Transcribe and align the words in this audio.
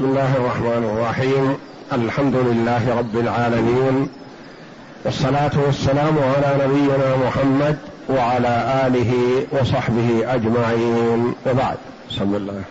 بسم 0.00 0.08
الله 0.08 0.36
الرحمن 0.36 0.96
الرحيم. 0.96 1.56
الحمد 1.92 2.34
لله 2.34 2.98
رب 2.98 3.16
العالمين. 3.16 4.08
والصلاة 5.04 5.50
والسلام 5.66 6.18
على 6.18 6.64
نبينا 6.64 7.16
محمد 7.26 7.76
وعلى 8.08 8.82
آله 8.86 9.12
وصحبه 9.52 10.34
أجمعين. 10.34 11.34
وبعد. 11.46 11.76
بسم 12.10 12.34
الله. 12.34 12.62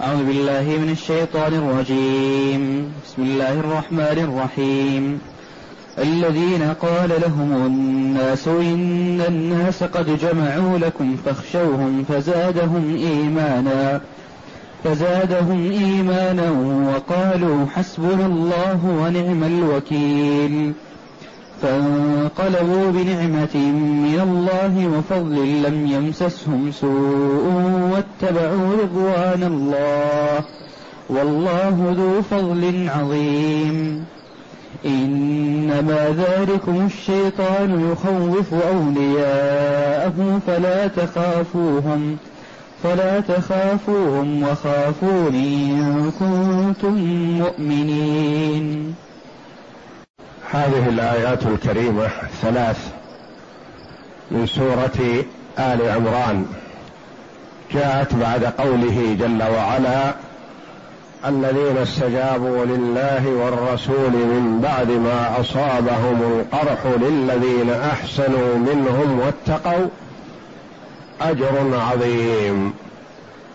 أعوذ 0.00 0.24
بالله 0.24 0.62
من 0.62 0.88
الشيطان 0.92 1.54
الرجيم. 1.54 2.92
بسم 3.06 3.22
الله 3.22 3.52
الرحمن 3.52 4.18
الرحيم. 4.28 5.20
الذين 5.98 6.74
قال 6.82 7.08
لهم 7.08 7.66
الناس 7.66 8.48
إن 8.48 9.24
الناس 9.28 9.82
قد 9.82 10.18
جمعوا 10.18 10.78
لكم 10.78 11.16
فاخشوهم 11.24 12.04
فزادهم 12.08 12.96
إيمانا. 12.96 14.00
فزادهم 14.86 15.70
إيمانا 15.70 16.50
وقالوا 16.94 17.66
حسبنا 17.74 18.26
الله 18.26 18.80
ونعم 18.84 19.44
الوكيل. 19.44 20.72
فانقلبوا 21.62 22.90
بنعمة 22.90 23.56
من 23.82 24.20
الله 24.22 24.98
وفضل 24.98 25.62
لم 25.62 25.86
يمسسهم 25.86 26.72
سوء 26.72 27.52
واتبعوا 27.92 28.72
رضوان 28.82 29.42
الله. 29.42 30.44
والله 31.10 31.94
ذو 31.98 32.22
فضل 32.22 32.88
عظيم. 32.88 34.04
إنما 34.86 36.14
ذلكم 36.16 36.86
الشيطان 36.86 37.92
يخوف 37.92 38.54
أولياءه 38.54 40.40
فلا 40.46 40.86
تخافوهم. 40.86 42.16
فلا 42.86 43.20
تخافوهم 43.20 44.42
وخافون 44.42 45.34
إن 45.34 46.12
كنتم 46.18 46.94
مؤمنين. 47.38 48.94
هذه 50.50 50.88
الآيات 50.88 51.46
الكريمة 51.46 52.08
ثلاث 52.42 52.92
من 54.30 54.46
سورة 54.46 55.24
آل 55.58 55.88
عمران. 55.88 56.46
جاءت 57.74 58.14
بعد 58.14 58.44
قوله 58.44 59.16
جل 59.20 59.42
وعلا 59.42 60.14
الذين 61.26 61.76
استجابوا 61.76 62.64
لله 62.64 63.28
والرسول 63.28 64.10
من 64.12 64.60
بعد 64.62 64.90
ما 64.90 65.40
أصابهم 65.40 66.22
القرح 66.22 66.86
للذين 67.00 67.70
أحسنوا 67.70 68.58
منهم 68.58 69.20
واتقوا 69.20 69.86
أجر 71.20 71.80
عظيم. 71.90 72.74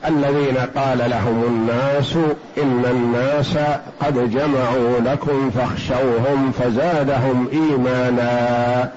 الذين 0.08 0.58
قال 0.58 0.98
لهم 0.98 1.44
الناس 1.44 2.16
إن 2.58 2.86
الناس 2.86 3.58
قد 4.02 4.32
جمعوا 4.32 5.00
لكم 5.00 5.52
فاخشوهم 5.52 6.52
فزادهم 6.60 7.48
إيمانا. 7.54 8.92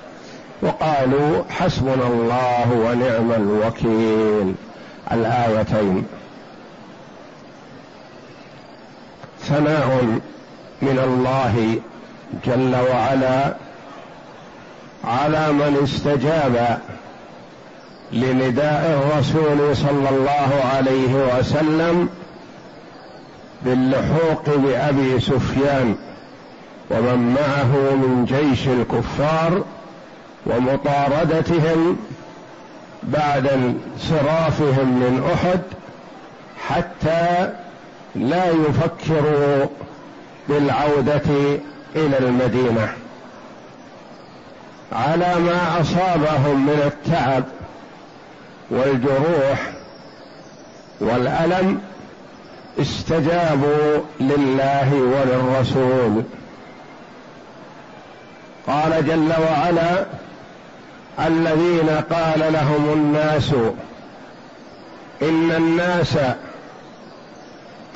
وقالوا 0.62 1.42
حسبنا 1.50 2.06
الله 2.06 2.72
ونعم 2.72 3.32
الوكيل. 3.32 4.54
الآيتين. 5.12 6.04
ثناء 9.42 10.20
من 10.82 10.98
الله 11.04 11.78
جل 12.46 12.76
وعلا 12.90 13.54
على 15.04 15.52
من 15.52 15.80
استجاب 15.84 16.78
لنداء 18.14 19.02
الرسول 19.02 19.76
صلى 19.76 20.08
الله 20.08 20.64
عليه 20.74 21.38
وسلم 21.38 22.08
باللحوق 23.62 24.56
بأبي 24.56 25.20
سفيان 25.20 25.94
ومن 26.90 27.34
معه 27.34 27.94
من 27.94 28.24
جيش 28.24 28.68
الكفار 28.68 29.62
ومطاردتهم 30.46 31.96
بعد 33.02 33.46
انصرافهم 33.46 34.88
من 34.88 35.30
أحد 35.34 35.60
حتى 36.68 37.52
لا 38.14 38.50
يفكروا 38.50 39.66
بالعودة 40.48 41.58
إلى 41.96 42.18
المدينة 42.18 42.88
على 44.92 45.34
ما 45.40 45.80
أصابهم 45.80 46.66
من 46.66 46.82
التعب 46.86 47.44
والجروح 48.70 49.72
والألم 51.00 51.80
استجابوا 52.80 53.98
لله 54.20 54.94
وللرسول. 54.94 56.22
قال 58.66 59.06
جل 59.06 59.32
وعلا 59.50 60.06
الذين 61.26 61.90
قال 62.10 62.52
لهم 62.52 62.92
الناس 62.92 63.52
إن 65.22 65.50
الناس 65.50 66.18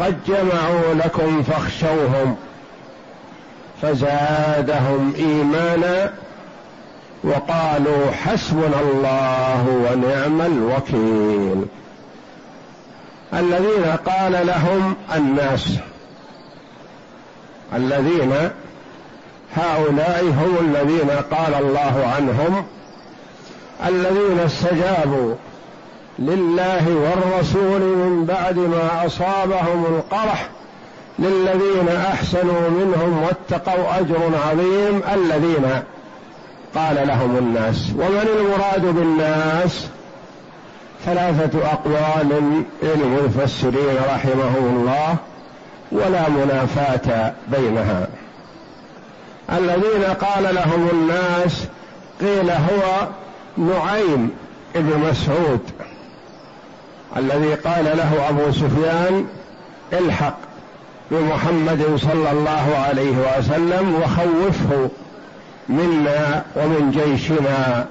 قد 0.00 0.17
جمعوا 0.27 0.95
لكم 0.95 1.43
فاخشوهم 1.43 2.37
فزادهم 3.83 5.15
إيمانا 5.19 6.12
وقالوا 7.25 8.11
حسبنا 8.11 8.81
الله 8.81 9.65
ونعم 9.69 10.41
الوكيل. 10.41 11.67
الذين 13.34 13.84
قال 14.06 14.47
لهم 14.47 14.95
الناس 15.17 15.79
الذين 17.75 18.51
هؤلاء 19.56 20.25
هم 20.25 20.56
الذين 20.61 21.11
قال 21.11 21.55
الله 21.55 22.12
عنهم 22.17 22.65
الذين 23.87 24.39
استجابوا 24.39 25.35
لله 26.19 26.89
والرسول 26.89 27.81
من 27.81 28.25
بعد 28.29 28.59
ما 28.59 29.06
أصابهم 29.06 29.85
القرح 29.85 30.49
للذين 31.19 31.89
أحسنوا 31.89 32.71
منهم 32.71 33.23
واتقوا 33.23 33.99
أجر 34.00 34.31
عظيم 34.49 35.03
الذين 35.15 35.83
قال 36.75 37.09
لهم 37.09 37.37
الناس 37.37 37.91
ومن 37.97 38.29
المراد 38.39 38.95
بالناس؟ 38.95 39.87
ثلاثة 41.05 41.59
أقوال 41.73 42.62
للمفسرين 42.83 43.97
رحمهم 44.15 44.77
الله 44.77 45.17
ولا 45.93 46.29
منافاة 46.29 47.33
بينها. 47.49 48.09
الذين 49.53 50.05
قال 50.05 50.55
لهم 50.55 50.89
الناس 50.93 51.65
قيل 52.21 52.51
هو 52.51 53.09
نعيم 53.56 54.31
بن 54.75 55.11
مسعود. 55.11 55.61
الذي 57.17 57.55
قال 57.55 57.85
له 57.85 58.29
أبو 58.29 58.53
سفيان 58.53 59.27
الحق 59.93 60.39
بمحمد 61.11 61.97
صلى 61.97 62.31
الله 62.31 62.85
عليه 62.89 63.39
وسلم 63.39 63.95
وخوفه 63.95 64.91
منا 65.69 66.45
ومن 66.56 66.91
جيشنا. 66.91 67.87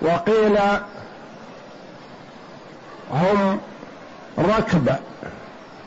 وقيل 0.00 0.58
هم 3.12 3.60
ركب 4.38 4.96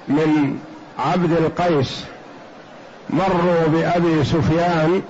من 0.07 0.59
عبد 0.99 1.31
القيس 1.31 2.03
مروا 3.09 3.67
بأبي 3.67 4.23
سفيان 4.23 5.01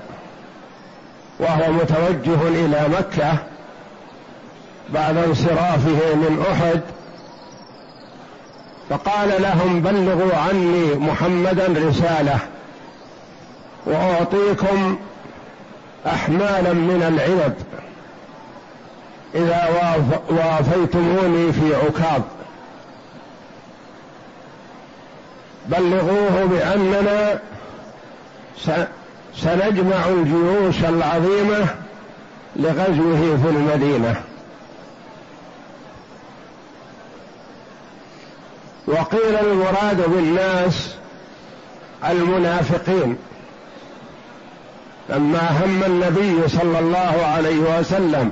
وهو 1.39 1.71
متوجه 1.71 2.47
إلى 2.47 2.85
مكة 2.99 3.37
بعد 4.89 5.17
انصرافه 5.17 6.15
من 6.15 6.45
أحد. 6.51 6.81
فقال 8.89 9.41
لهم 9.41 9.81
بلغوا 9.81 10.35
عني 10.35 10.95
محمدا 10.95 11.67
رسالة. 11.67 12.39
وأعطيكم 13.85 14.97
أحمالا 16.07 16.73
من 16.73 17.03
العنب 17.03 17.55
إذا 19.35 19.69
وافيتموني 20.29 21.53
في 21.53 21.75
عكاظ. 21.75 22.21
بلغوه 25.65 26.45
بأننا 26.45 27.39
سنجمع 29.35 30.07
الجيوش 30.07 30.79
العظيمة 30.79 31.65
لغزوه 32.55 33.37
في 33.43 33.49
المدينة. 33.49 34.21
وقيل 38.87 39.35
المراد 39.35 40.09
بالناس 40.09 40.95
المنافقين. 42.09 43.17
لما 45.09 45.49
هم 45.63 45.83
النبي 45.83 46.47
صلى 46.47 46.79
الله 46.79 47.25
عليه 47.35 47.79
وسلم 47.79 48.31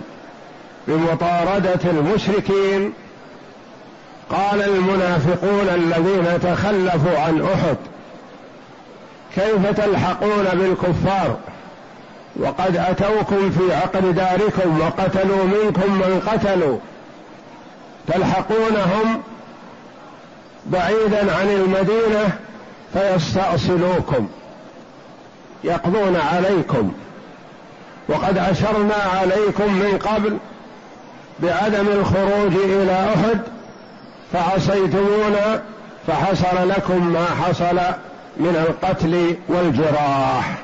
بمطاردة 0.88 1.80
المشركين 1.86 2.94
قال 4.30 4.62
المنافقون 4.62 5.70
الذين 5.76 6.40
تخلفوا 6.42 7.20
عن 7.20 7.42
أحد 7.54 7.78
كيف 9.36 9.80
تلحقون 9.82 10.46
بالكفار؟ 10.54 11.38
وقد 12.36 12.78
أتوكم 12.78 13.50
في 13.50 13.74
عقر 13.74 14.12
داركم 14.12 14.80
وقتلوا 14.80 15.44
منكم 15.44 15.94
من 15.94 16.22
قتلوا. 16.28 16.78
تلحقونهم 18.08 19.22
بعيدا 20.66 21.36
عن 21.36 21.50
المدينة 21.50 22.38
فيستأصلوكم. 22.94 24.28
يقضون 25.64 26.16
عليكم 26.16 26.92
وقد 28.10 28.38
أشرنا 28.38 28.96
عليكم 28.96 29.74
من 29.74 29.98
قبل 29.98 30.38
بعدم 31.40 31.88
الخروج 31.88 32.56
إلى 32.56 33.14
أحد 33.16 33.40
فعصيتمونا 34.34 35.62
فحصل 36.08 36.70
لكم 36.70 37.14
ما 37.14 37.26
حصل 37.26 37.80
من 38.38 38.66
القتل 38.68 39.36
والجراح. 39.48 40.56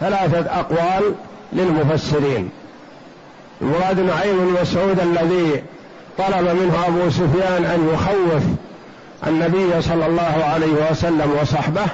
ثلاثة 0.00 0.60
أقوال 0.60 1.14
للمفسرين. 1.52 2.50
المراد 3.60 4.00
نعيم 4.00 4.36
بن 4.36 4.60
مسعود 4.62 5.00
الذي 5.00 5.62
طلب 6.18 6.48
منه 6.48 6.86
أبو 6.86 7.10
سفيان 7.10 7.64
أن 7.64 7.90
يخوف 7.94 8.42
النبي 9.26 9.82
صلى 9.82 10.06
الله 10.06 10.44
عليه 10.44 10.90
وسلم 10.90 11.38
وصحبه 11.42 11.86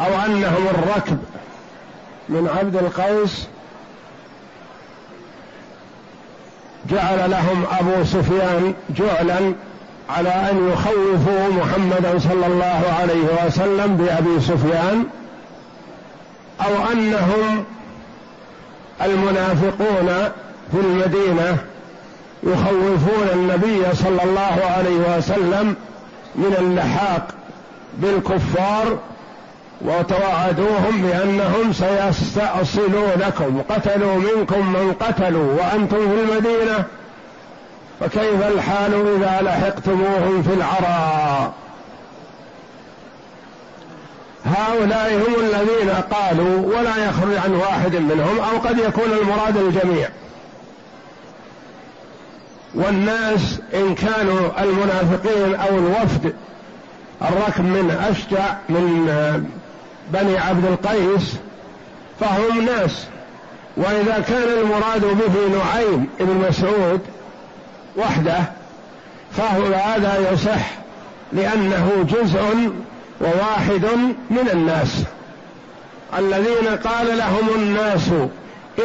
أو 0.00 0.24
أنهم 0.26 0.66
الركب 0.68 1.18
من 2.28 2.48
عبد 2.58 2.76
القيس 2.76 3.46
جعل 6.90 7.30
لهم 7.30 7.64
أبو 7.80 8.04
سفيان 8.04 8.74
جعلا 8.90 9.54
على 10.10 10.28
أن 10.28 10.72
يخوفوا 10.72 11.48
محمدا 11.48 12.18
صلى 12.18 12.46
الله 12.46 12.82
عليه 13.00 13.46
وسلم 13.46 13.96
بأبي 13.96 14.40
سفيان 14.40 15.04
أو 16.60 16.92
أنهم 16.92 17.64
المنافقون 19.04 20.08
في 20.72 20.80
المدينة 20.80 21.58
يخوفون 22.42 23.28
النبي 23.32 23.94
صلى 23.94 24.22
الله 24.24 24.70
عليه 24.76 25.16
وسلم 25.18 25.74
من 26.34 26.56
اللحاق 26.58 27.28
بالكفار 27.98 28.98
وتوعدوهم 29.80 31.02
بأنهم 31.02 31.72
سيستأصلونكم. 31.72 33.62
قتلوا 33.70 34.14
منكم 34.14 34.72
من 34.72 34.92
قتلوا 35.00 35.54
وأنتم 35.54 35.96
في 35.96 36.20
المدينة. 36.22 36.84
فكيف 38.00 38.46
الحال 38.48 38.94
إذا 38.94 39.42
لحقتموهم 39.42 40.42
في 40.42 40.54
العراء 40.54 41.52
هؤلاء 44.46 45.14
هم 45.14 45.34
الذين 45.44 45.90
قالوا 45.90 46.78
ولا 46.78 46.96
يخرج 46.96 47.36
عن 47.44 47.54
واحد 47.54 47.96
منهم 47.96 48.38
أو 48.38 48.58
قد 48.58 48.78
يكون 48.78 49.12
المراد 49.22 49.56
الجميع. 49.56 50.08
والناس 52.74 53.60
إن 53.74 53.94
كانوا 53.94 54.62
المنافقين 54.62 55.54
أو 55.54 55.78
الوفد 55.78 56.34
الركب 57.22 57.64
من 57.64 57.90
أشجع 58.10 58.54
من 58.68 59.08
بني 60.12 60.38
عبد 60.38 60.64
القيس 60.64 61.36
فهم 62.20 62.64
ناس. 62.64 63.06
وإذا 63.76 64.24
كان 64.28 64.48
المراد 64.58 65.00
به 65.00 65.58
نعيم 65.58 66.08
بن 66.20 66.46
مسعود 66.48 67.00
وحده 67.96 68.38
فهو 69.36 69.74
هذا 69.74 70.32
يصح 70.32 70.70
لأنه 71.32 72.06
جزء 72.08 72.70
وواحد 73.20 73.84
من 74.30 74.48
الناس. 74.52 75.02
الذين 76.18 76.68
قال 76.84 77.18
لهم 77.18 77.48
الناس 77.56 78.08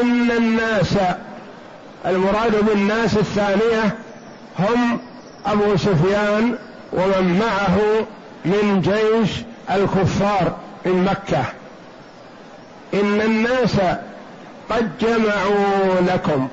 إن 0.02 0.32
الناس 0.32 0.94
المراد 2.06 2.66
بالناس 2.66 3.18
الثانية 3.18 3.98
هم 4.60 5.00
أبو 5.46 5.78
سفيان 5.78 6.56
ومن 6.94 7.40
معه 7.40 8.06
من 8.46 8.82
جيش 8.82 9.32
الكفار. 9.72 10.56
من 10.86 11.04
مكة. 11.04 11.44
إن 12.94 13.22
الناس 13.22 13.76
قد 14.70 14.92
جمعوا 15.02 16.02
لكم 16.08 16.48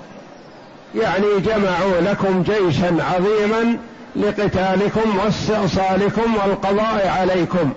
يعني 0.94 1.40
جمعوا 1.40 2.00
لكم 2.00 2.43
جيشا 2.43 2.96
عظيما 3.05 3.76
لقتالكم 4.17 5.19
واستئصالكم 5.19 6.37
والقضاء 6.37 7.08
عليكم. 7.08 7.73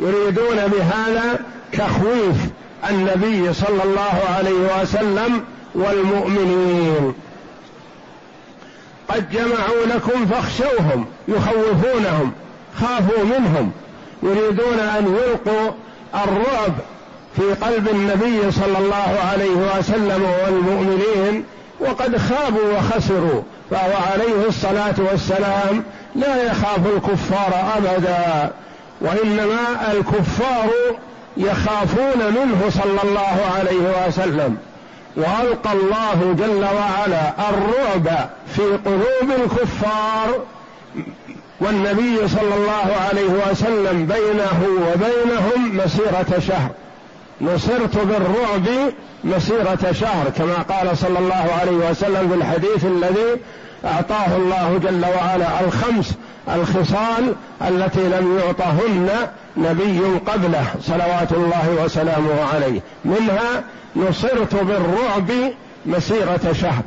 يريدون 0.00 0.56
بهذا 0.56 1.38
تخويف 1.72 2.36
النبي 2.90 3.52
صلى 3.52 3.82
الله 3.84 4.20
عليه 4.36 4.82
وسلم 4.82 5.44
والمؤمنين. 5.74 7.14
قد 9.08 9.30
جمعوا 9.30 9.86
لكم 9.86 10.26
فاخشوهم 10.26 11.06
يخوفونهم 11.28 12.32
خافوا 12.80 13.24
منهم. 13.24 13.72
يريدون 14.22 14.80
أن 14.80 15.16
يلقوا 15.16 15.70
الرعب 16.14 16.72
في 17.36 17.42
قلب 17.64 17.88
النبي 17.88 18.50
صلى 18.50 18.78
الله 18.78 19.18
عليه 19.32 19.78
وسلم 19.78 20.26
والمؤمنين 20.44 21.44
وقد 21.80 22.16
خابوا 22.16 22.78
وخسروا 22.78 23.42
فهو 23.70 23.92
عليه 24.12 24.48
الصلاة 24.48 24.94
والسلام 24.98 25.84
لا 26.14 26.42
يخاف 26.42 26.80
الكفار 26.96 27.64
أبدا. 27.76 28.50
وإنما 29.00 29.92
الكفار 29.92 30.70
يخافون 31.36 32.18
منه 32.18 32.70
صلى 32.70 33.00
الله 33.04 33.40
عليه 33.58 34.06
وسلم. 34.06 34.56
وألقى 35.16 35.72
الله 35.72 36.34
جل 36.38 36.64
وعلا 36.64 37.32
الرعب 37.50 38.28
في 38.56 38.62
قلوب 38.62 39.30
الكفار 39.44 40.44
والنبي 41.60 42.28
صلى 42.28 42.54
الله 42.54 42.96
عليه 43.08 43.50
وسلم 43.50 44.06
بينه 44.06 44.66
وبينهم 44.88 45.76
مسيرة 45.76 46.40
شهر. 46.48 46.70
نصرت 47.40 47.96
بالرعب 47.96 48.92
مسيرة 49.24 49.92
شهر 49.92 50.30
كما 50.38 50.54
قال 50.54 50.98
صلى 50.98 51.18
الله 51.18 51.48
عليه 51.60 51.90
وسلم 51.90 52.28
في 52.28 52.34
الحديث 52.34 52.84
الذي 52.84 53.40
أعطاه 53.84 54.36
الله 54.36 54.80
جل 54.82 55.04
وعلا 55.16 55.60
الخمس 55.60 56.14
الخصال 56.54 57.34
التي 57.68 58.00
لم 58.00 58.38
يعطهن 58.38 59.10
نبي 59.56 60.00
قبله 60.26 60.66
صلوات 60.82 61.32
الله 61.32 61.84
وسلامه 61.84 62.44
عليه. 62.54 62.80
منها 63.04 63.64
نصرت 63.96 64.54
بالرعب 64.54 65.52
مسيرة 65.86 66.52
شهر. 66.52 66.82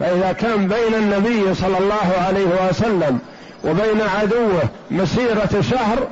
فإذا 0.00 0.32
كان 0.32 0.68
بين 0.68 0.94
النبي 0.94 1.54
صلى 1.54 1.78
الله 1.78 2.12
عليه 2.26 2.68
وسلم 2.68 3.18
وبين 3.64 4.00
عدوه 4.20 4.62
مسيرة 4.90 5.64
شهر 5.70 6.08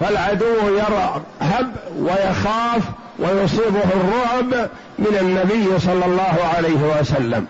فالعدو 0.00 0.68
يرهب 0.68 1.72
ويخاف 1.98 2.82
ويصيبه 3.18 3.84
الرعب 3.94 4.68
من 4.98 5.16
النبي 5.20 5.78
صلى 5.78 6.04
الله 6.04 6.50
عليه 6.56 6.98
وسلم. 7.00 7.46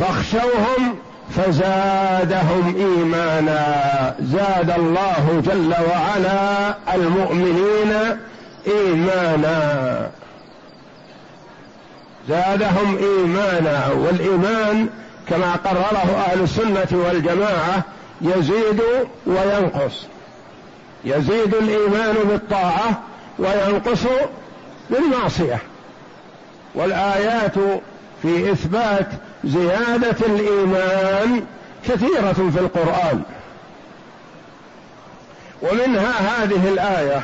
فاخشوهم 0.00 0.98
فزادهم 1.36 2.74
إيمانا. 2.76 4.14
زاد 4.20 4.70
الله 4.70 5.42
جل 5.46 5.74
وعلا 5.90 6.74
المؤمنين 6.94 8.18
إيمانا. 8.66 10.10
زادهم 12.28 12.96
إيمانا 12.96 13.88
والإيمان 13.88 14.88
كما 15.28 15.56
قرره 15.56 16.24
أهل 16.26 16.40
السنة 16.40 16.88
والجماعة 16.92 17.82
يزيد 18.20 18.82
وينقص. 19.26 20.06
يزيد 21.04 21.54
الإيمان 21.54 22.14
بالطاعة 22.14 23.02
وينقص 23.38 24.02
بالمعصية. 24.90 25.58
والآيات 26.74 27.54
في 28.22 28.52
إثبات 28.52 29.06
زيادة 29.44 30.26
الإيمان 30.26 31.44
كثيرة 31.88 32.32
في 32.32 32.60
القرآن. 32.60 33.22
ومنها 35.62 36.42
هذه 36.42 36.68
الآية 36.68 37.22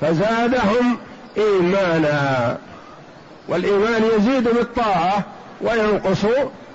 فزادهم 0.00 0.98
إيمانا. 1.36 2.56
والإيمان 3.48 4.02
يزيد 4.16 4.44
بالطاعة 4.44 5.24
وينقص 5.60 6.24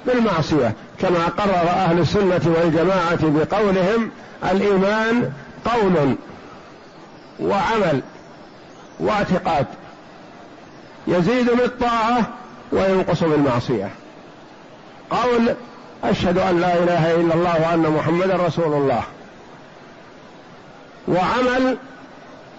بالمعصية 0.05 0.74
كما 1.00 1.25
قرر 1.38 1.69
أهل 1.69 2.00
السنة 2.00 2.41
والجماعة 2.45 3.19
بقولهم 3.22 4.12
الإيمان 4.51 5.31
قول 5.65 6.15
وعمل 7.39 8.01
واعتقاد 9.00 9.65
يزيد 11.07 11.45
بالطاعة 11.51 12.29
وينقص 12.72 13.24
بالمعصية. 13.24 13.89
قول 15.10 15.55
أشهد 16.03 16.38
أن 16.38 16.62
لا 16.62 16.77
إله 16.77 17.15
إلا 17.15 17.33
الله 17.33 17.69
وأن 17.69 17.79
محمدا 17.79 18.36
رسول 18.36 18.74
الله. 18.74 19.03
وعمل 21.07 21.77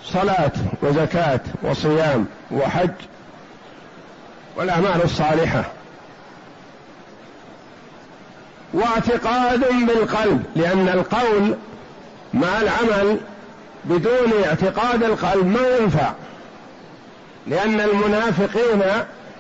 صلاة 0.05 0.53
وزكاة 0.83 1.41
وصيام 1.63 2.27
وحج 2.51 2.91
والأعمال 4.57 5.03
الصالحة. 5.05 5.65
واعتقاد 8.75 9.61
بالقلب 9.87 10.43
لأن 10.57 10.89
القول 10.89 11.55
مع 12.35 12.61
العمل 12.61 13.19
بدون 13.85 14.33
اعتقاد 14.47 15.03
القلب 15.03 15.47
ما 15.47 15.77
ينفع. 15.81 16.13
لأن 17.47 17.81
المنافقين 17.81 18.83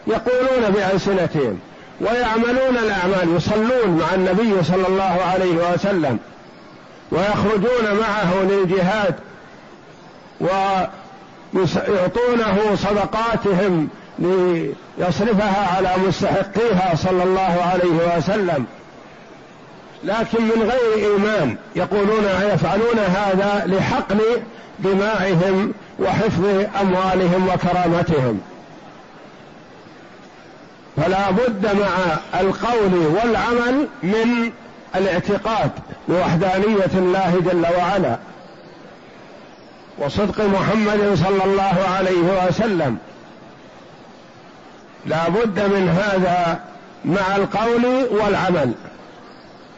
يقولون 0.06 0.70
بألسنتهم 0.70 1.58
ويعملون 2.00 2.76
الأعمال 2.76 3.36
يصلون 3.36 3.98
مع 4.00 4.14
النبي 4.14 4.64
صلى 4.64 4.88
الله 4.88 5.22
عليه 5.32 5.72
وسلم 5.72 6.18
ويخرجون 7.10 7.98
معه 8.00 8.42
للجهاد 8.42 9.14
ويعطونه 11.54 12.74
صدقاتهم 12.76 13.88
ليصرفها 14.18 15.76
على 15.76 15.90
مستحقيها 16.08 16.94
صلى 16.94 17.22
الله 17.22 17.62
عليه 17.72 18.16
وسلم. 18.18 18.66
لكن 20.04 20.42
من 20.42 20.70
غير 20.70 21.12
إيمان 21.12 21.56
يقولون 21.76 22.24
يفعلون 22.52 22.98
هذا 22.98 23.64
لحقن 23.66 24.20
دمائهم 24.78 25.72
وحفظ 26.00 26.44
أموالهم 26.80 27.48
وكرامتهم. 27.48 28.40
فلا 30.96 31.30
بد 31.30 31.66
مع 31.66 32.18
القول 32.40 32.94
والعمل 32.94 33.88
من 34.02 34.52
الاعتقاد 34.96 35.70
بوحدانية 36.08 36.90
الله 36.94 37.42
جل 37.44 37.66
وعلا 37.78 38.18
وصدق 39.98 40.40
محمد 40.40 41.14
صلى 41.14 41.44
الله 41.44 41.88
عليه 41.96 42.46
وسلم. 42.48 42.98
لا 45.06 45.28
بد 45.28 45.60
من 45.60 45.88
هذا 45.88 46.60
مع 47.04 47.36
القول 47.36 47.84
والعمل. 48.10 48.72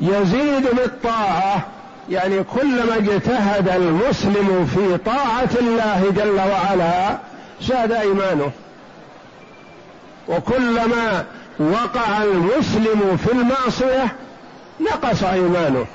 يزيد 0.00 0.66
بالطاعة. 0.72 1.66
يعني 2.10 2.44
كلما 2.44 2.96
اجتهد 2.96 3.68
المسلم 3.68 4.70
في 4.74 4.98
طاعة 4.98 5.48
الله 5.60 6.12
جل 6.16 6.40
وعلا 6.50 7.18
زاد 7.62 7.92
إيمانه. 7.92 8.50
وكلما 10.28 11.24
وقع 11.58 12.22
المسلم 12.22 13.18
في 13.24 13.32
المعصية 13.32 14.12
نقص 14.80 15.22
إيمانه. 15.24 15.86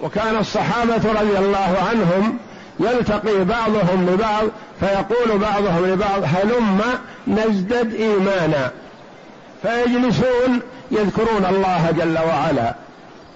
وكان 0.00 0.36
الصحابة 0.36 1.12
رضي 1.20 1.38
الله 1.38 1.76
عنهم 1.90 2.38
يلتقي 2.80 3.44
بعضهم 3.44 4.06
ببعض 4.06 4.44
فيقول 4.80 5.38
بعضهم 5.38 5.86
لبعض 5.86 6.22
هلم 6.24 6.80
نزدد 7.28 7.94
إيمانا. 7.94 8.70
فيجلسون 9.64 10.60
يذكرون 10.90 11.44
الله 11.50 11.90
جل 11.98 12.18
وعلا 12.18 12.74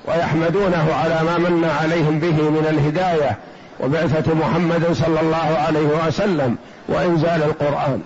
ويحمدونه 0.05 0.95
على 0.95 1.23
ما 1.25 1.39
من 1.39 1.71
عليهم 1.83 2.19
به 2.19 2.51
من 2.51 2.67
الهداية 2.71 3.37
وبعثة 3.81 4.35
محمد 4.35 4.93
صلى 4.93 5.21
الله 5.21 5.59
عليه 5.67 6.07
وسلم 6.07 6.57
وإنزال 6.89 7.43
القرآن. 7.43 8.03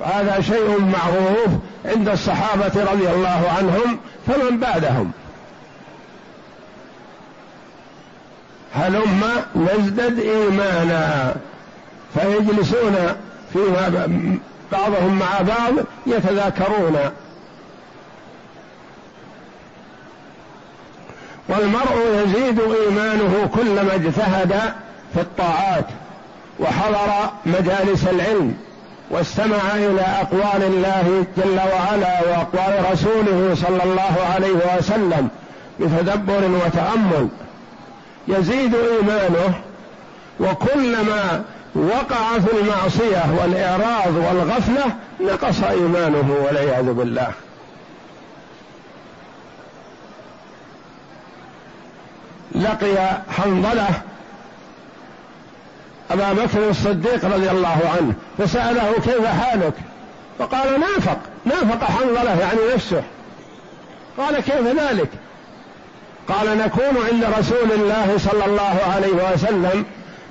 فهذا 0.00 0.40
شيء 0.40 0.80
معروف 0.80 1.48
عند 1.84 2.08
الصحابة 2.08 2.92
رضي 2.92 3.10
الله 3.10 3.50
عنهم 3.58 3.98
فمن 4.26 4.58
بعدهم. 4.58 5.12
هلم 8.74 9.22
نزدد 9.56 10.18
إيمانا. 10.18 11.34
فيجلسون 12.14 12.96
فيما 13.52 14.08
بعضهم 14.78 15.18
مع 15.18 15.40
بعض 15.40 15.72
يتذاكرون. 16.06 16.96
والمرء 21.48 22.22
يزيد 22.24 22.60
إيمانه 22.60 23.50
كلما 23.54 23.94
اجتهد 23.94 24.52
في 25.14 25.20
الطاعات 25.20 25.84
وحضر 26.60 27.30
مجالس 27.46 28.04
العلم 28.04 28.54
واستمع 29.10 29.74
إلى 29.74 30.00
أقوال 30.00 30.62
الله 30.62 31.26
جل 31.36 31.58
وعلا 31.72 32.20
وأقوال 32.20 32.92
رسوله 32.92 33.54
صلى 33.54 33.82
الله 33.82 34.14
عليه 34.34 34.78
وسلم 34.78 35.28
بتدبر 35.80 36.50
وتأمل. 36.66 37.28
يزيد 38.28 38.74
إيمانه 38.74 39.54
وكلما 40.40 41.44
وقع 41.74 42.38
في 42.38 42.60
المعصية 42.60 43.24
والإعراض 43.40 44.16
والغفلة 44.16 44.84
نقص 45.20 45.62
إيمانه 45.62 46.36
والعياذ 46.44 46.92
بالله. 46.92 47.32
لقي 52.54 53.22
حنظلة 53.30 53.88
أبا 56.10 56.32
بكر 56.32 56.70
الصديق 56.70 57.24
رضي 57.24 57.50
الله 57.50 57.78
عنه 57.96 58.14
فسأله 58.38 58.92
كيف 58.92 59.26
حالك؟ 59.26 59.74
فقال 60.38 60.80
نافق 60.80 61.18
نافق 61.44 61.84
حنظلة 61.84 62.40
يعني 62.40 62.58
نفسه. 62.74 63.02
قال 64.18 64.40
كيف 64.40 64.66
ذلك؟ 64.80 65.08
قال 66.28 66.58
نكون 66.58 67.06
عند 67.12 67.24
رسول 67.38 67.72
الله 67.72 68.18
صلى 68.18 68.44
الله 68.44 68.78
عليه 68.94 69.32
وسلم 69.32 69.84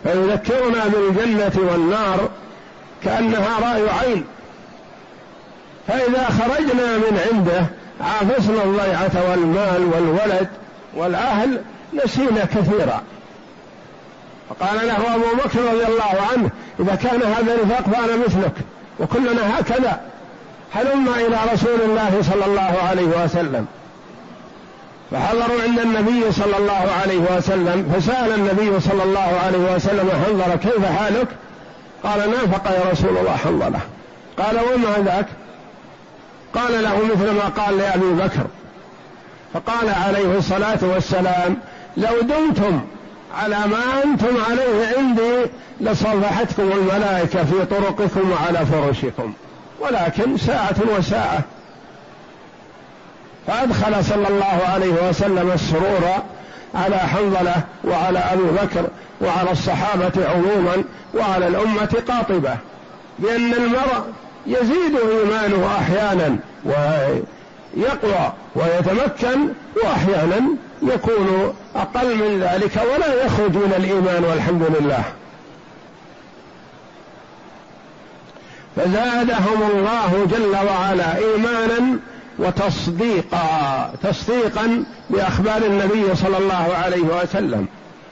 فيذكرنا 0.04 0.88
بالجنة 0.88 1.72
والنار 1.72 2.30
كأنها 3.04 3.60
رأي 3.60 3.90
عين. 3.90 4.26
فإذا 5.88 6.26
خرجنا 6.26 6.98
من 6.98 7.20
عنده 7.32 7.66
عافسنا 8.02 8.64
الضيعة 8.64 9.30
والمال 9.30 9.90
والولد 9.94 10.48
والأهل 10.96 11.62
نسينا 11.94 12.46
كثيرا. 12.46 13.02
فقال 14.50 14.88
له 14.88 15.16
أبو 15.16 15.36
بكر 15.46 15.60
رضي 15.60 15.86
الله 15.86 16.28
عنه 16.32 16.50
إذا 16.80 16.96
كان 16.96 17.24
هذا 17.24 17.58
نفاق 17.64 17.82
فأنا 17.82 18.16
مثلك 18.16 18.54
وكلنا 19.00 19.60
هكذا. 19.60 20.02
هلما 20.74 21.16
إلى 21.16 21.38
رسول 21.54 21.82
الله 21.86 22.22
صلى 22.22 22.46
الله 22.46 22.76
عليه 22.90 23.24
وسلم 23.24 23.66
فحضروا 25.14 25.62
عند 25.62 25.80
النبي 25.80 26.32
صلى 26.32 26.58
الله 26.58 26.92
عليه 27.02 27.38
وسلم 27.38 27.94
فسأل 27.96 28.34
النبي 28.34 28.80
صلى 28.80 29.04
الله 29.04 29.40
عليه 29.46 29.76
وسلم 29.76 30.10
حنظلة 30.26 30.56
كيف 30.56 30.86
حالك؟ 30.86 31.28
قال 32.04 32.32
نافق 32.32 32.72
يا 32.72 32.92
رسول 32.92 33.18
الله 33.18 33.36
حنظلة 33.36 33.80
قال 34.38 34.56
وما 34.60 35.06
ذاك؟ 35.06 35.26
قال 36.54 36.84
له 36.84 36.98
مثل 37.14 37.32
ما 37.32 37.64
قال 37.64 37.78
لأبي 37.78 38.14
بكر 38.14 38.48
فقال 39.54 39.90
عليه 39.90 40.38
الصلاة 40.38 40.80
والسلام 40.82 41.58
لو 41.98 42.22
دمتم 42.22 42.82
على 43.42 43.58
ما 43.58 44.04
أنتم 44.04 44.38
عليه 44.50 44.98
عندي 44.98 45.52
لصافحتكم 45.82 46.72
الملائكة 46.72 47.44
في 47.44 47.66
طرقكم 47.66 48.32
وعلى 48.32 48.66
فرشكم 48.66 49.34
ولكن 49.80 50.38
ساعة 50.38 50.76
وساعة 50.98 51.40
فأدخل 53.48 54.06
صلى 54.06 54.28
الله 54.28 54.62
عليه 54.74 55.10
وسلم 55.10 55.52
السرور 55.52 56.24
على 56.76 56.98
حنظلة 56.98 57.56
وعلى 57.84 58.20
أبي 58.20 58.44
بكر 58.44 58.88
وعلى 59.22 59.52
الصحابة 59.52 60.28
عموما 60.30 60.84
وعلى 61.14 61.48
الأمة 61.48 62.04
قاطبة 62.08 62.58
بأن 63.20 63.54
المرء 63.54 64.04
يزيد 64.48 64.96
إيمانه 64.96 65.70
أحيانا 65.78 66.38
ويقوى 66.66 68.34
ويتمكن 68.56 69.48
وأحيانا 69.84 70.42
يكون 70.82 71.54
أقل 71.76 72.16
من 72.16 72.40
ذلك 72.40 72.82
ولا 72.96 73.26
يخرج 73.26 73.56
من 73.56 73.74
الإيمان 73.78 74.24
والحمد 74.24 74.64
لله. 74.80 75.04
فزادهم 78.76 79.62
الله 79.72 80.28
جل 80.32 80.56
وعلا 80.68 81.18
إيمانا 81.18 82.00
وتصديقا 82.40 83.92
تصديقا 84.04 84.84
بأخبار 85.10 85.62
النبي 85.66 86.16
صلى 86.16 86.38
الله 86.38 86.76
عليه 86.84 87.02
وسلم. 87.02 87.68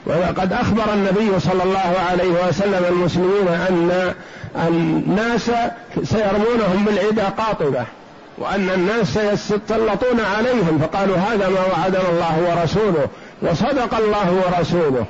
وقد 0.06 0.54
أخبر 0.54 0.94
النبي 0.94 1.40
صلى 1.40 1.64
الله 1.64 1.94
عليه 2.10 2.48
وسلم 2.48 2.86
المسلمين 2.90 3.48
أن 3.48 4.14
الناس 4.68 5.52
سيرمونهم 6.04 6.86
بالعدا 6.86 7.30
قاطبة 7.30 7.86
وأن 8.38 8.70
الناس 8.70 9.14
سيتسلطون 9.14 10.20
عليهم 10.38 10.80
فقالوا 10.82 11.18
هذا 11.18 11.50
ما 11.50 11.60
وعدنا 11.74 12.10
الله 12.10 12.40
ورسوله 12.50 13.08
وصدق 13.42 13.98
الله 13.98 14.44
ورسوله. 14.46 15.06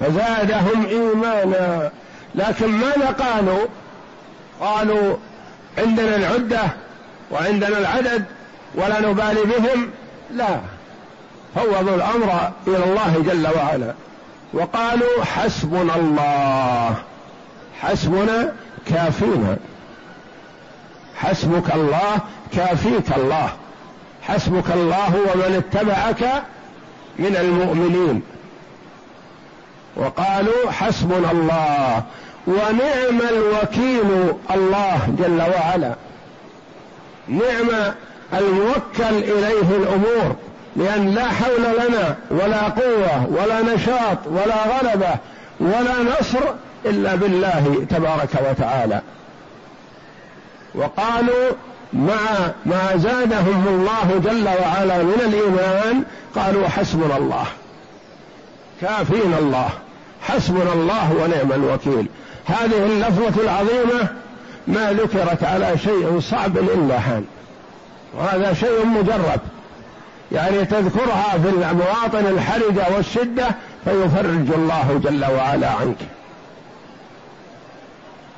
فزادهم 0.00 0.86
إيمانا. 0.86 1.90
لكن 2.34 2.68
ماذا 2.68 3.14
قالوا؟ 3.18 3.66
قالوا 4.60 5.16
عندنا 5.78 6.16
العدة 6.16 6.62
وعندنا 7.30 7.78
العدد 7.78 8.24
ولا 8.74 9.00
نبالي 9.00 9.40
بهم. 9.42 9.90
لا 10.30 10.60
فوضوا 11.54 11.96
الأمر 11.96 12.52
إلى 12.66 12.84
الله 12.84 13.22
جل 13.26 13.48
وعلا. 13.56 13.94
وقالوا 14.52 15.24
حسبنا 15.24 15.96
الله 15.96 16.94
حسبنا 17.80 18.52
كافينا. 18.86 19.56
حسبك 21.16 21.74
الله 21.74 22.18
كافيك 22.52 23.16
الله. 23.16 23.50
حسبك 24.22 24.70
الله 24.74 25.14
ومن 25.14 25.64
اتبعك 25.64 26.42
من 27.18 27.36
المؤمنين. 27.36 28.22
وقالوا 29.96 30.70
حسبنا 30.70 31.30
الله 31.30 32.02
ونعم 32.48 33.20
الوكيل 33.30 34.34
الله 34.54 35.14
جل 35.18 35.42
وعلا. 35.42 35.94
نعم 37.28 37.92
الموكل 38.32 39.16
إليه 39.32 39.76
الأمور 39.76 40.36
لأن 40.76 41.14
لا 41.14 41.28
حول 41.28 41.62
لنا 41.62 42.16
ولا 42.30 42.62
قوة 42.62 43.26
ولا 43.30 43.74
نشاط 43.74 44.18
ولا 44.26 44.78
غلبة 44.78 45.14
ولا 45.60 46.18
نصر 46.20 46.40
إلا 46.86 47.14
بالله 47.14 47.86
تبارك 47.90 48.30
وتعالى. 48.50 49.00
وقالوا 50.74 51.50
مع 51.92 52.18
ما 52.66 52.96
زادهم 52.96 53.64
الله 53.68 54.20
جل 54.24 54.48
وعلا 54.48 55.02
من 55.02 55.20
الإيمان 55.20 56.02
قالوا 56.36 56.68
حسبنا 56.68 57.16
الله 57.16 57.46
كافينا 58.80 59.38
الله 59.38 59.68
حسبنا 60.22 60.72
الله 60.72 61.12
ونعم 61.12 61.52
الوكيل. 61.52 62.06
هذه 62.48 62.86
اللفظه 62.86 63.42
العظيمة 63.42 64.08
ما 64.66 64.92
ذكرت 64.92 65.44
على 65.44 65.78
شيء 65.78 66.20
صعب 66.20 66.58
إلا 66.58 66.96
هان 66.96 67.24
وهذا 68.14 68.54
شيء 68.54 68.86
مجرب. 68.86 69.40
يعني 70.32 70.64
تذكرها 70.64 71.38
في 71.42 71.48
المواطن 71.48 72.26
الحرجة 72.26 72.86
والشدة 72.96 73.48
فيفرج 73.84 74.52
الله 74.54 75.00
جل 75.04 75.24
وعلا 75.24 75.68
عنك. 75.70 75.96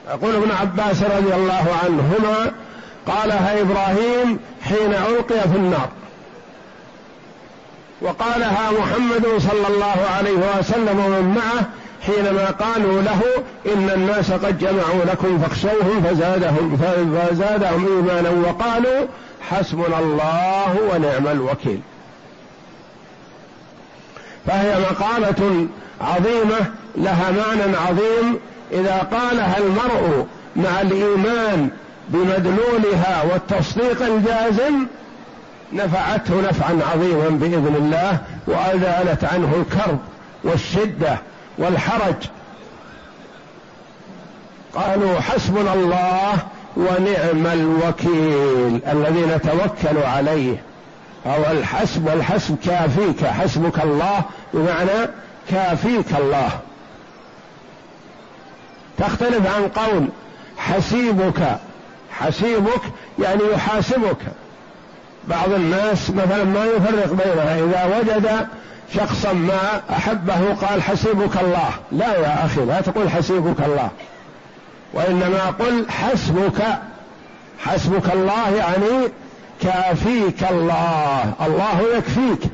يقول 0.09 0.35
ابن 0.35 0.50
عباس 0.50 1.02
رضي 1.02 1.35
الله 1.35 1.64
عنهما 1.85 2.52
قالها 3.07 3.61
إبراهيم 3.61 4.38
حين 4.62 4.95
ألقي 4.95 5.40
في 5.40 5.57
النار. 5.57 5.88
وقالها 8.02 8.71
محمد 8.71 9.26
صلى 9.38 9.69
الله 9.69 9.97
عليه 10.17 10.59
وسلم 10.59 10.99
ومن 10.99 11.35
معه 11.37 11.80
حينما 12.07 12.50
قالوا 12.50 13.02
له 13.02 13.21
إن 13.66 13.90
الناس 13.95 14.33
قد 14.33 14.59
جمعوا 14.59 15.04
لكم 15.07 15.38
فاخشوهم 15.38 16.02
فزادهم 16.02 16.76
فزادهم 16.76 17.87
إيمانا 17.87 18.30
وقالوا 18.30 19.07
حسبنا 19.50 19.99
الله 19.99 20.76
ونعم 20.92 21.26
الوكيل. 21.26 21.80
فهي 24.47 24.80
مقالة 24.80 25.66
عظيمة 26.00 26.66
لها 26.97 27.30
معنى 27.30 27.76
عظيم. 27.76 28.38
إذا 28.73 29.09
قالها 29.12 29.59
المرء 29.59 30.26
مع 30.57 30.80
الإيمان 30.80 31.71
بمدلولها 32.09 33.23
والتصديق 33.33 34.02
الجازم 34.02 34.87
نفعته 35.73 36.40
نفعا 36.40 36.80
عظيما 36.92 37.28
بإذن 37.28 37.75
الله 37.76 38.19
وأزالت 38.47 39.25
عنه 39.25 39.64
الكرب 39.66 39.99
والشدة 40.45 41.19
والحرج. 41.61 42.14
قالوا 44.75 45.21
حسبنا 45.21 45.75
الله 45.75 46.38
ونعم 46.76 47.47
الوكيل 47.47 48.81
الذي 48.87 49.21
نتوكل 49.21 49.99
عليه. 49.99 50.62
أو 51.27 51.51
الحسب 51.51 52.07
والحسب 52.07 52.57
كافيك 52.64 53.27
حسبك 53.27 53.83
الله 53.83 54.23
بمعنى 54.55 55.11
كافيك 55.51 56.07
الله. 56.18 56.51
تختلف 58.99 59.57
عن 59.57 59.68
قول 59.68 60.09
حسيبك 60.59 61.59
حسيبك 62.12 62.83
يعني 63.18 63.40
يحاسبك. 63.53 64.16
بعض 65.28 65.52
الناس 65.52 66.11
مثلا 66.11 66.44
ما 66.44 66.64
يفرق 66.64 67.12
بينها. 67.12 67.59
إذا 67.59 67.98
وجد 67.98 68.48
شخصا 68.94 69.33
ما 69.33 69.83
أحبه 69.90 70.54
قال 70.54 70.83
حسيبك 70.83 71.40
الله. 71.40 71.70
لا 71.92 72.18
يا 72.18 72.44
أخي 72.44 72.64
لا 72.64 72.80
تقول 72.80 73.11
حسيبك 73.11 73.61
الله. 73.66 73.90
وإنما 74.94 75.54
قل 75.59 75.90
حسبك 75.90 76.62
حسبك 77.59 78.12
الله 78.12 78.48
يعني 78.56 79.09
كافيك 79.62 80.50
الله. 80.50 81.33
الله 81.46 81.83
يكفيك. 81.96 82.50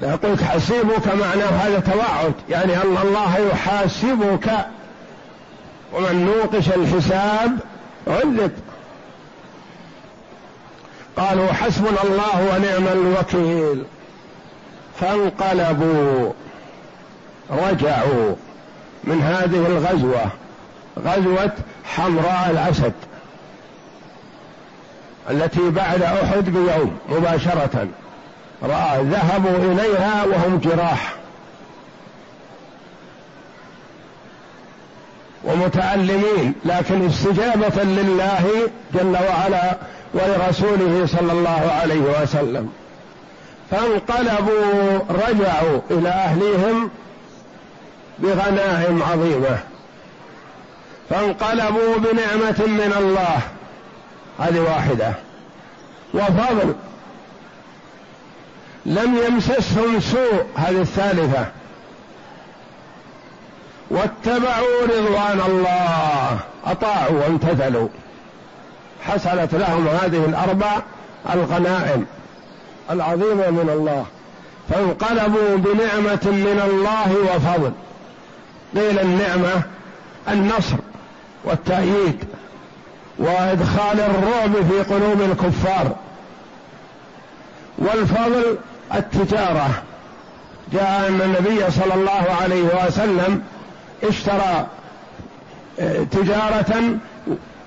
لا 0.00 0.16
قلت 0.16 0.42
حسيبك 0.42 1.06
معناه 1.06 1.46
هذا 1.46 1.80
توعد 1.80 2.32
يعني 2.50 2.76
أن 2.76 2.96
الله 3.02 3.38
يحاسبك. 3.52 4.50
ومن 5.92 6.26
نوقش 6.26 6.68
الحساب 6.68 7.58
عذب 8.06 8.52
قالوا 11.18 11.52
حسبنا 11.52 12.02
الله 12.02 12.54
ونعم 12.54 12.86
الوكيل 12.92 13.84
فانقلبوا 15.00 16.32
رجعوا 17.50 18.34
من 19.04 19.22
هذه 19.22 19.66
الغزوة 19.66 20.30
غزوة 20.98 21.52
حمراء 21.84 22.48
الأسد 22.50 22.92
التي 25.30 25.70
بعد 25.70 26.02
أحد 26.02 26.44
بيوم 26.44 26.98
مباشرة 27.08 27.88
رأى 28.62 29.02
ذهبوا 29.02 29.72
إليها 29.72 30.24
وهم 30.24 30.58
جراح. 30.58 31.14
ومتألمين 35.44 36.54
لكن 36.64 37.06
استجابة 37.06 37.82
لله 37.82 38.70
جل 38.94 39.16
وعلا 39.28 39.76
ولرسوله 40.14 41.06
صلى 41.06 41.32
الله 41.32 41.78
عليه 41.82 42.22
وسلم. 42.22 42.72
فانقلبوا 43.70 44.98
رجعوا 45.10 45.80
إلى 45.90 46.08
أهليهم 46.08 46.90
بغنائم 48.18 49.02
عظيمة. 49.02 49.58
فانقلبوا 51.10 51.96
بنعمة 51.96 52.66
من 52.66 52.94
الله. 52.98 53.40
هذه 54.38 54.60
واحدة. 54.60 55.12
وفضل. 56.14 56.74
لم 58.86 59.18
يمسسهم 59.26 60.00
سوء 60.00 60.46
هذه 60.56 60.80
الثالثة. 60.80 61.46
واتبعوا 63.90 64.82
رضوان 64.82 65.40
الله. 65.46 66.38
أطاعوا 66.66 67.20
وامتثلوا. 67.20 67.88
حصلت 69.08 69.54
لهم 69.54 69.88
هذه 69.88 70.24
الأربع 70.24 70.82
الغنائم 71.34 72.06
العظيمة 72.90 73.50
من 73.50 73.70
الله. 73.72 74.06
فانقلبوا 74.68 75.56
بنعمة 75.56 76.20
من 76.24 76.62
الله 76.70 77.36
وفضل. 77.36 77.72
قيل 78.76 78.98
النعمة 78.98 79.62
النصر 80.28 80.76
والتأييد 81.44 82.24
وإدخال 83.18 84.00
الرعب 84.00 84.52
في 84.52 84.94
قلوب 84.94 85.20
الكفار 85.22 85.96
والفضل 87.78 88.58
التجارة. 88.94 89.82
جاء 90.72 91.08
أن 91.08 91.20
النبي 91.20 91.70
صلى 91.70 91.94
الله 91.94 92.26
عليه 92.42 92.86
وسلم 92.86 93.42
اشترى 94.04 94.66
آه، 95.80 96.02
تجارة 96.02 96.98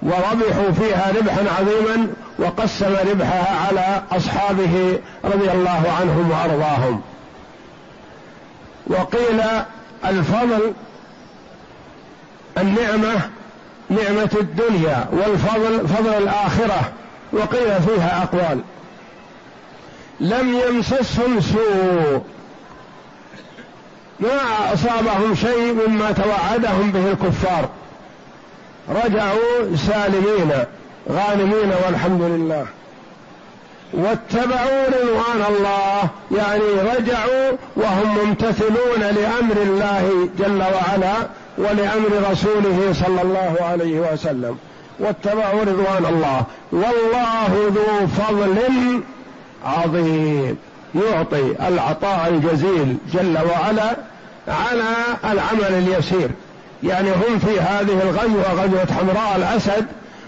وربحوا 0.03 0.71
فيها 0.71 1.11
ربحا 1.17 1.45
عظيما 1.59 2.07
وقسم 2.39 2.95
ربحها 3.11 3.67
على 3.67 4.03
أصحابه 4.11 4.99
رضي 5.25 5.51
الله 5.51 5.93
عنهم 5.99 6.31
وأرضاهم. 6.31 7.01
وقيل 8.87 9.41
الفضل 10.05 10.73
النعمة 12.57 13.29
نعمة 13.89 14.29
الدنيا 14.41 15.07
والفضل 15.11 15.87
فضل 15.87 16.13
الآخرة 16.13 16.91
وقيل 17.33 17.81
فيها 17.81 18.23
أقوال. 18.23 18.61
لم 20.19 20.61
يمسسهم 20.67 21.41
سوء. 21.41 22.21
ما 24.19 24.73
أصابهم 24.73 25.35
شيء 25.35 25.87
مما 25.87 26.11
توعدهم 26.11 26.91
به 26.91 27.11
الكفار. 27.11 27.69
رجعوا 28.91 29.75
سالمين 29.75 30.51
غانمين 31.09 31.71
والحمد 31.85 32.21
لله. 32.21 32.65
واتبعوا 33.93 34.85
رضوان 34.87 35.45
الله 35.49 36.09
يعني 36.31 36.95
رجعوا 36.97 37.51
وهم 37.75 38.17
ممتثلون 38.17 38.99
لأمر 38.99 39.55
الله 39.57 40.29
جل 40.39 40.61
وعلا 40.61 41.13
ولأمر 41.57 42.31
رسوله 42.31 42.93
صلى 42.93 43.21
الله 43.21 43.55
عليه 43.61 43.99
وسلم. 43.99 44.57
واتبعوا 44.99 45.61
رضوان 45.61 46.05
الله. 46.09 46.43
والله 46.71 47.71
ذو 47.75 48.07
فضل 48.07 48.57
عظيم. 49.65 50.57
يعطي 50.95 51.55
العطاء 51.67 52.27
الجزيل 52.27 52.97
جل 53.13 53.37
وعلا 53.37 53.95
على 54.47 54.93
العمل 55.23 55.73
اليسير. 55.73 56.29
يعني 56.83 57.11
هم 57.11 57.39
في 57.39 57.59
هذه 57.59 58.01
الغزوة 58.03 58.53
غزوة 58.53 58.87
حمراء 58.99 59.35
الأسد 59.35 59.85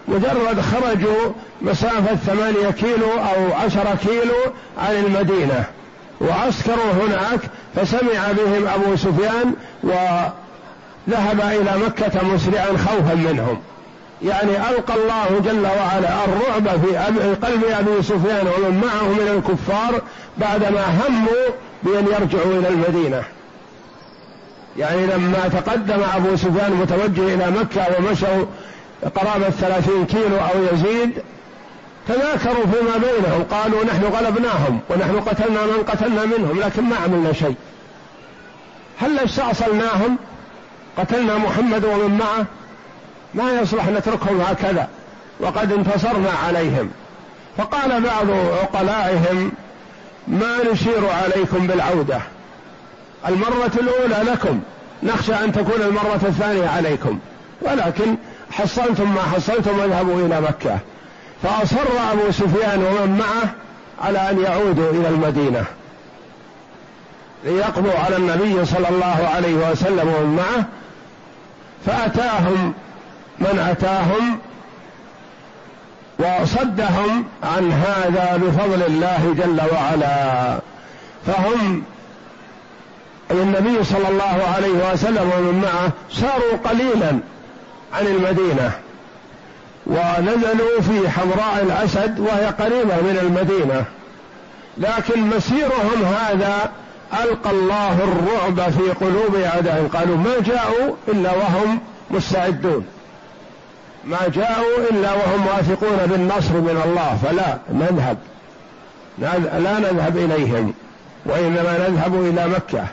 مجرد 0.08 0.62
خرجوا 0.62 1.32
مسافة 1.62 2.16
ثمانية 2.16 2.72
كيلو 2.72 3.12
أو 3.12 3.54
عشرة 3.54 3.98
كيلو 4.08 4.36
عن 4.78 4.96
المدينة. 4.96 5.64
وعسكروا 6.22 6.92
هناك 6.92 7.40
فسمع 7.76 8.32
بهم 8.32 8.68
أبو 8.68 8.96
سفيان 8.96 9.54
وذهب 9.84 11.42
إلى 11.42 11.72
مكة 11.86 12.26
مسرعا 12.28 12.78
خوفا 12.78 13.16
منهم. 13.16 13.62
يعني 14.22 14.70
ألقى 14.70 14.94
الله 14.96 15.42
جل 15.46 15.66
وعلا 15.66 16.10
الرعب 16.26 16.80
في 16.82 16.98
قلب 17.48 17.64
أبي 17.80 18.04
سفيان 18.04 18.48
ومن 18.48 18.82
معه 18.86 19.08
من 19.08 19.28
الكفار 19.38 20.02
بعدما 20.38 20.86
هموا 20.86 21.50
بأن 21.84 22.06
يرجعوا 22.06 22.60
إلى 22.60 22.68
المدينة. 22.68 23.24
يعني 24.78 25.06
لما 25.06 25.48
تقدم 25.48 26.04
أبو 26.16 26.36
سفيان 26.36 26.74
متوجه 26.74 27.34
إلى 27.34 27.52
مكة 27.52 27.88
ومشوا 27.98 28.46
قرابة 29.16 29.50
ثلاثين 29.50 30.06
كيلو 30.06 30.38
أو 30.38 30.64
يزيد 30.74 31.12
تذاكروا 32.08 32.66
فيما 32.66 32.98
بينهم 32.98 33.44
قالوا 33.52 33.84
نحن 33.84 34.04
غلبناهم 34.04 34.80
ونحن 34.90 35.20
قتلنا 35.20 35.66
من 35.66 35.84
قتلنا 35.88 36.26
منهم 36.26 36.60
لكن 36.60 36.84
ما 36.84 36.96
عملنا 36.96 37.34
شيء. 37.34 37.56
هل 39.00 39.20
استعصلناهم 39.20 40.18
قتلنا 40.98 41.38
محمد 41.38 41.86
ومن 41.86 42.18
معه 42.18 42.46
ما 43.34 43.62
يصلح 43.62 43.88
نتركهم 43.88 44.42
هكذا 44.42 44.88
وقد 45.40 45.72
انتصرنا 45.72 46.32
عليهم. 46.48 46.92
فقال 47.58 48.02
بعض 48.02 48.30
عقلائهم 48.62 49.52
ما 50.28 50.58
نشير 50.72 51.10
عليكم 51.10 51.68
بالعودة. 51.68 52.20
المرة 53.28 53.72
الأولى 53.76 54.32
لكم. 54.32 54.60
نخشى 55.04 55.34
أن 55.34 55.52
تكون 55.52 55.82
المرة 55.82 56.20
الثانية 56.24 56.68
عليكم. 56.70 57.20
ولكن 57.62 58.16
حصلتم 58.52 59.14
ما 59.14 59.22
حصلتم 59.22 59.80
واذهبوا 59.80 60.26
إلى 60.26 60.42
مكة. 60.42 60.78
فأصر 61.44 62.12
أبو 62.12 62.32
سفيان 62.32 62.84
ومن 62.84 63.18
معه 63.20 63.50
على 64.08 64.30
أن 64.30 64.40
يعودوا 64.44 64.92
إلى 64.92 65.08
المدينة. 65.08 65.66
ليقضوا 67.44 68.00
على 68.06 68.18
النبي 68.18 68.66
صلى 68.66 68.90
الله 68.90 69.30
عليه 69.36 69.54
وسلم 69.54 70.14
ومن 70.18 70.36
معه. 70.36 70.66
فأتاهم 71.86 72.74
من 73.40 73.60
أتاهم 73.72 74.40
وصدهم 76.20 77.26
عن 77.44 77.72
هذا 77.72 78.38
بفضل 78.38 78.84
الله 78.84 79.36
جل 79.38 79.62
وعلا. 79.74 80.60
فهم 81.28 81.84
النبي 83.42 83.84
صلى 83.84 84.08
الله 84.10 84.44
عليه 84.56 84.94
وسلم 84.94 85.32
ومن 85.38 85.62
معه 85.62 85.92
ساروا 86.12 86.58
قليلا 86.64 87.20
عن 87.94 88.08
المدينة 88.08 88.72
ونزلوا 89.88 90.82
في 90.82 91.10
حمراء 91.10 91.64
الأسد 91.64 92.20
وهي 92.20 92.46
قريبة 92.46 92.96
من 92.96 93.20
المدينة. 93.22 93.86
لكن 94.78 95.22
مسيرهم 95.22 96.04
هذا 96.04 96.72
ألقى 97.24 97.52
الله 97.52 97.98
الرعب 98.04 98.72
في 98.72 99.06
قلوب 99.06 99.36
أعدائهم. 99.36 99.88
قالوا 99.88 100.18
ما 100.18 100.34
جاءوا 100.46 100.96
إلا 101.08 101.32
وهم 101.32 101.80
مستعدون. 102.12 102.86
ما 104.06 104.20
جاءوا 104.34 104.90
إلا 104.92 105.14
وهم 105.14 105.48
واثقون 105.48 105.98
بالنصر 106.06 106.54
من 106.54 106.82
الله. 106.86 107.18
فلا 107.24 107.58
نذهب. 107.74 108.18
لا 109.64 109.80
نذهب 109.80 110.18
إليهم 110.18 110.74
وإنما 111.26 111.88
نذهب 111.90 112.16
إلى 112.16 112.48
مكة. 112.48 112.86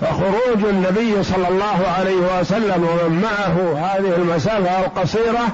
فخروج 0.00 0.64
النبي 0.64 1.22
صلى 1.22 1.48
الله 1.48 1.88
عليه 1.98 2.40
وسلم 2.40 2.84
ومن 2.84 3.22
معه 3.22 3.78
هذه 3.78 4.16
المسافة 4.16 4.80
القصيرة 4.80 5.48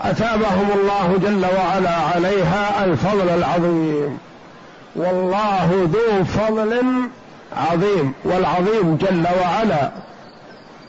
أثابهم 0.00 0.70
الله 0.74 1.18
جل 1.22 1.46
وعلا 1.58 1.90
عليها 1.90 2.84
الفضل 2.84 3.28
العظيم. 3.28 4.18
والله 4.96 5.88
ذو 5.92 6.24
فضل 6.24 6.82
عظيم 7.56 8.12
والعظيم 8.24 8.96
جل 8.96 9.26
وعلا. 9.42 9.90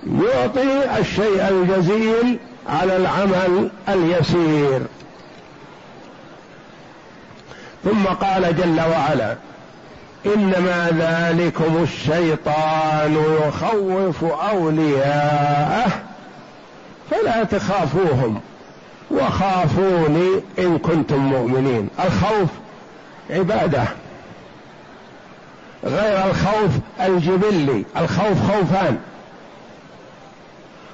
يعطي 0.06 1.00
الشيء 1.00 1.50
الجزيل 1.50 2.40
على 2.70 2.98
العمل 2.98 3.70
اليسير. 3.90 4.82
ثم 7.84 8.06
قال 8.06 8.56
جل 8.56 8.82
وعلا 8.82 9.36
إنما 10.26 10.90
ذلكم 10.90 11.84
الشيطان 11.84 13.38
يخوف 13.42 14.24
أولياءه 14.24 15.92
فلا 17.12 17.44
تخافوهم. 17.44 18.42
وخافوني 19.12 20.42
إن 20.60 20.78
كنتم 20.78 21.18
مؤمنين. 21.18 21.90
الخوف 22.00 22.50
عبادة. 23.30 23.84
غير 25.84 26.26
الخوف 26.26 26.72
الجبلي. 27.02 27.86
الخوف 27.98 28.52
خوفان. 28.52 28.98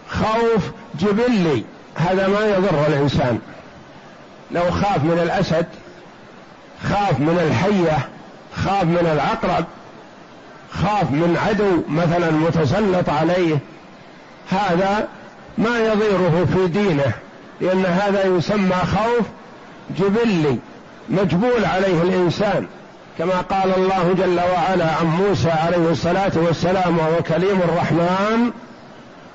خوف 0.09 0.71
جبلي. 0.99 1.63
هذا 1.95 2.27
ما 2.27 2.45
يضر 2.45 2.87
الإنسان. 2.87 3.39
لو 4.51 4.71
خاف 4.71 5.03
من 5.03 5.19
الأسد 5.23 5.65
خاف 6.89 7.19
من 7.19 7.39
الحية 7.47 8.12
خاف 8.55 8.83
من 8.83 9.09
العقرب 9.13 9.65
خاف 10.71 11.11
من 11.11 11.37
عدو 11.47 11.81
مثلا 11.89 12.31
متسلط 12.31 13.09
عليه. 13.09 13.57
هذا 14.49 15.07
ما 15.57 15.79
يضيره 15.79 16.47
في 16.53 16.67
دينه 16.67 17.13
لأن 17.61 17.85
هذا 17.85 18.25
يسمى 18.25 18.75
خوف 18.75 19.25
جبلي 19.99 20.57
مجبول 21.09 21.65
عليه 21.65 22.01
الإنسان. 22.01 22.67
كما 23.17 23.41
قال 23.41 23.75
الله 23.77 24.13
جل 24.17 24.39
وعلا 24.39 24.85
عن 24.85 25.05
موسى 25.05 25.49
عليه 25.49 25.91
الصلاة 25.91 26.31
والسلام 26.35 26.97
وهو 26.97 27.23
كليم 27.23 27.59
الرحمن 27.61 28.51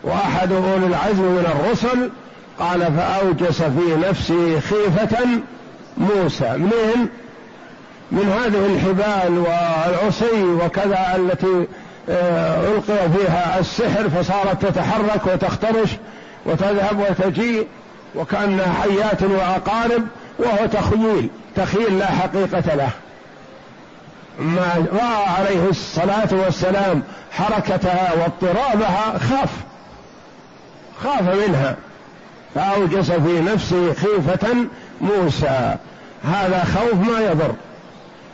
وأحد 0.04 0.52
أولي 0.52 0.86
العزم 0.86 1.22
من 1.22 1.46
الرسل 1.46 2.10
قال 2.58 2.92
فأوجس 2.96 3.62
في 3.62 3.96
نفسي 4.08 4.60
خيفة 4.60 5.26
موسى. 5.98 6.56
منين؟ 6.56 7.08
من 8.12 8.32
هذه 8.32 8.66
الحبال 8.66 9.38
والعصي 9.38 10.42
وكذا 10.42 11.16
التي 11.16 11.66
آه، 12.10 12.60
ألقي 12.60 13.10
فيها 13.10 13.58
السحر 13.58 14.08
فصارت 14.08 14.66
تتحرك 14.66 15.26
وتخترش 15.26 15.90
وتذهب 16.46 16.98
وتجيء 17.10 17.66
وكأنها 18.14 18.72
حيات 18.82 19.22
وعقارب 19.22 20.02
وهو 20.38 20.66
تخييل 20.66 21.28
تخيل 21.56 21.98
لا 21.98 22.06
حقيقة 22.06 22.74
له. 22.74 22.90
ما 24.38 24.86
رأى 24.92 25.24
عليه 25.38 25.68
الصلاة 25.70 26.28
والسلام 26.32 27.02
حركتها 27.32 28.12
واضطرابها 28.14 29.18
خاف 29.18 29.50
خاف 31.04 31.22
منها. 31.22 31.76
فأوجس 32.54 33.10
في 33.10 33.40
نفسه 33.40 33.94
خيفة 33.94 34.56
موسى. 35.00 35.76
هذا 36.24 36.64
خوف 36.74 36.94
ما 36.94 37.20
يضر. 37.20 37.54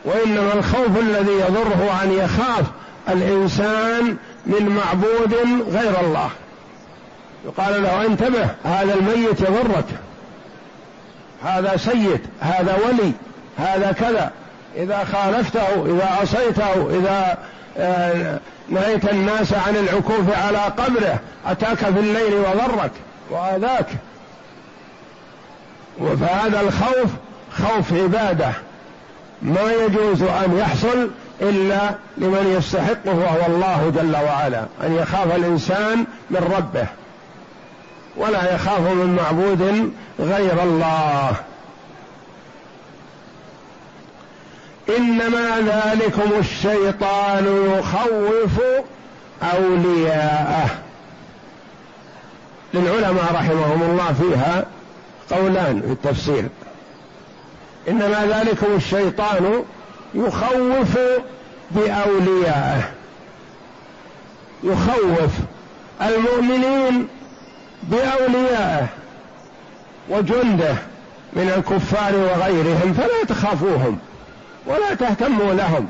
وإنما 0.05 0.53
الخوف 0.53 0.99
الذي 0.99 1.31
يضره 1.31 1.99
أن 2.03 2.11
يخاف 2.11 2.65
الإنسان 3.09 4.17
من 4.45 4.69
معبود 4.69 5.33
غير 5.71 5.99
الله. 6.01 6.29
يقال 7.45 7.83
له 7.83 8.05
انتبه 8.05 8.49
هذا 8.65 8.93
الميت 8.93 9.41
يضرك. 9.41 9.85
هذا 11.43 11.77
سيد 11.77 12.21
هذا 12.41 12.75
ولي 12.75 13.11
هذا 13.57 13.91
كذا. 13.91 14.31
إذا 14.75 15.03
خالفته 15.13 15.85
إذا 15.85 16.17
عصيته 16.21 16.97
إذا 16.99 17.37
آه، 17.77 18.39
نهيت 18.69 19.11
الناس 19.11 19.53
عن 19.53 19.75
العكوف 19.75 20.37
على 20.45 20.57
قبره 20.57 21.19
أتاك 21.45 21.77
في 21.77 21.99
الليل 21.99 22.33
وضرك 22.33 22.91
وآذاك. 23.29 23.87
فهذا 25.99 26.61
الخوف 26.61 27.11
خوف 27.57 27.93
عبادة. 27.93 28.51
ما 29.41 29.73
يجوز 29.73 30.21
أن 30.21 30.57
يحصل 30.57 31.09
إلا 31.41 31.95
لمن 32.17 32.55
يستحقه 32.57 33.15
وهو 33.15 33.55
الله 33.55 33.91
جل 33.95 34.15
وعلا 34.15 34.65
أن 34.83 34.95
يخاف 34.95 35.35
الإنسان 35.35 36.05
من 36.29 36.53
ربه 36.57 36.87
ولا 38.17 38.55
يخاف 38.55 38.79
من 38.79 39.15
معبود 39.15 39.91
غير 40.19 40.63
الله. 40.63 41.35
إنما 44.97 45.59
ذلكم 45.59 46.39
الشيطان 46.39 47.73
يخوف 47.77 48.61
أولياءه. 49.43 50.69
للعلماء 52.73 53.33
رحمهم 53.33 53.81
الله 53.83 54.13
فيها 54.13 54.65
قولان 55.37 55.81
في 55.81 55.91
التفسير 55.91 56.45
إنما 57.87 58.25
ذلكم 58.25 58.75
الشيطان 58.75 59.63
يخوف 60.15 60.97
بأوليائه. 61.71 62.89
يخوف 64.63 65.31
المؤمنين 66.01 67.07
بأوليائه 67.83 68.87
وجنده 70.09 70.75
من 71.33 71.53
الكفار 71.57 72.15
وغيرهم 72.15 72.93
فلا 72.93 73.23
تخافوهم 73.27 73.99
ولا 74.65 74.93
تهتموا 74.93 75.53
لهم 75.53 75.87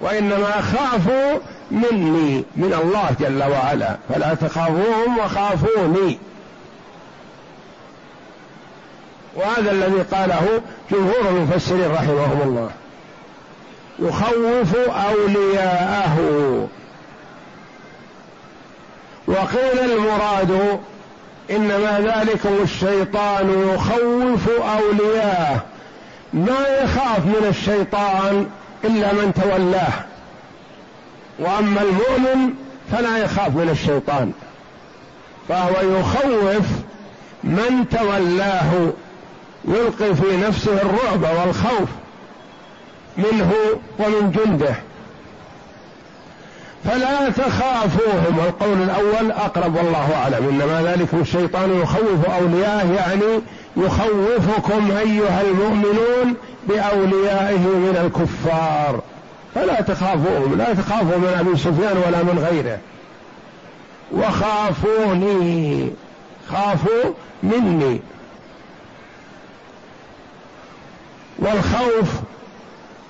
وإنما 0.00 0.60
خافوا 0.60 1.38
مني 1.70 2.44
من 2.56 2.74
الله 2.82 3.10
جل 3.20 3.42
وعلا. 3.42 3.96
فلا 4.08 4.34
تخافوهم 4.34 5.18
وخافوني. 5.18 6.18
وهذا 9.36 9.70
الذي 9.70 10.02
قاله 10.02 10.60
جمهور 10.90 11.28
المفسرين 11.28 11.90
رحمهم 11.92 12.40
الله. 12.42 12.70
يخوف 13.98 14.76
أولياءه. 14.88 16.18
وقيل 19.26 19.92
المراد 19.92 20.80
إنما 21.50 22.00
ذلكم 22.00 22.62
الشيطان 22.62 23.74
يخوف 23.74 24.48
اولياءه 24.48 25.62
ما 26.32 26.66
يخاف 26.82 27.26
من 27.26 27.46
الشيطان 27.48 28.46
إلا 28.84 29.12
من 29.12 29.32
تولاه. 29.42 29.92
وأما 31.38 31.82
المؤمن 31.82 32.54
فلا 32.92 33.18
يخاف 33.18 33.48
من 33.48 33.68
الشيطان. 33.70 34.32
فهو 35.48 36.00
يخوف 36.00 36.66
من 37.44 37.88
تولاه. 37.90 38.90
يلقي 39.64 40.14
في 40.14 40.36
نفسه 40.36 40.72
الرعب 40.72 41.22
والخوف 41.22 41.88
منه 43.18 43.52
ومن 43.98 44.30
جنده. 44.30 44.74
فلا 46.84 47.30
تخافوهم. 47.30 48.40
القول 48.46 48.82
الأول 48.82 49.30
أقرب 49.30 49.76
والله 49.76 50.14
أعلم. 50.14 50.48
إنما 50.48 50.82
ذلكم 50.82 51.20
الشيطان 51.20 51.80
يخوف 51.82 52.24
اولياءه 52.24 52.92
يعني 52.92 53.40
يخوفكم 53.76 54.90
أيها 54.90 55.42
المؤمنون 55.42 56.34
بأوليائه 56.68 57.58
من 57.58 57.96
الكفار. 58.04 59.00
فلا 59.54 59.80
تخافوهم. 59.80 60.58
لا 60.58 60.74
تخافوا 60.74 61.18
من 61.18 61.36
أبي 61.40 61.56
سفيان 61.56 61.96
ولا 62.06 62.22
من 62.22 62.46
غيره. 62.50 62.78
وخافوني. 64.12 65.90
خافوا 66.52 67.12
مني. 67.42 68.00
والخوف 71.40 72.08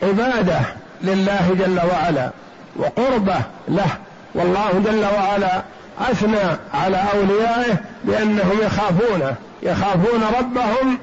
عبادة 0.02 0.60
لله 1.02 1.56
جل 1.58 1.80
وعلا 1.92 2.30
وقربة 2.76 3.36
له. 3.68 3.90
والله 4.34 4.82
جل 4.84 5.04
وعلا 5.04 5.62
أثنى 6.00 6.56
على 6.74 7.04
أوليائه 7.14 7.76
بأنهم 8.04 8.58
يخافونه 8.62 9.34
يخافون 9.62 10.22
ربهم 10.38 10.98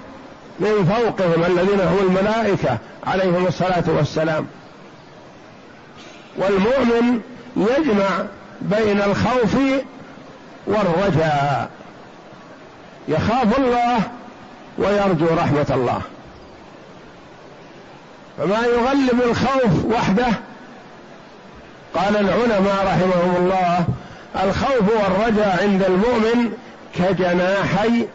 من 0.60 0.94
فوقهم 0.96 1.44
الذين 1.44 1.82
هم 1.82 1.98
الملائكة 2.02 2.78
عليهم 3.08 3.48
الصلاة 3.48 3.84
والسلام. 3.88 4.48
والمؤمن 6.38 7.22
يجمع 7.56 8.08
بين 8.62 9.02
الخوف 9.02 9.56
والرجاء. 10.68 11.70
يخاف 13.08 13.60
الله 13.60 14.00
ويرجو 14.78 15.26
رحمة 15.26 15.68
الله. 15.70 16.02
فما 18.38 18.65
يغلب 18.65 19.21
الخوف 19.21 19.86
وحده. 19.86 20.28
قال 21.95 22.17
العلماء 22.17 22.86
رحمهم 22.86 23.36
الله 23.36 23.86
الخوف 24.43 24.89
والرجاء 24.89 25.63
عند 25.63 25.84
المؤمن 25.84 26.54
كجناحي 26.95 28.08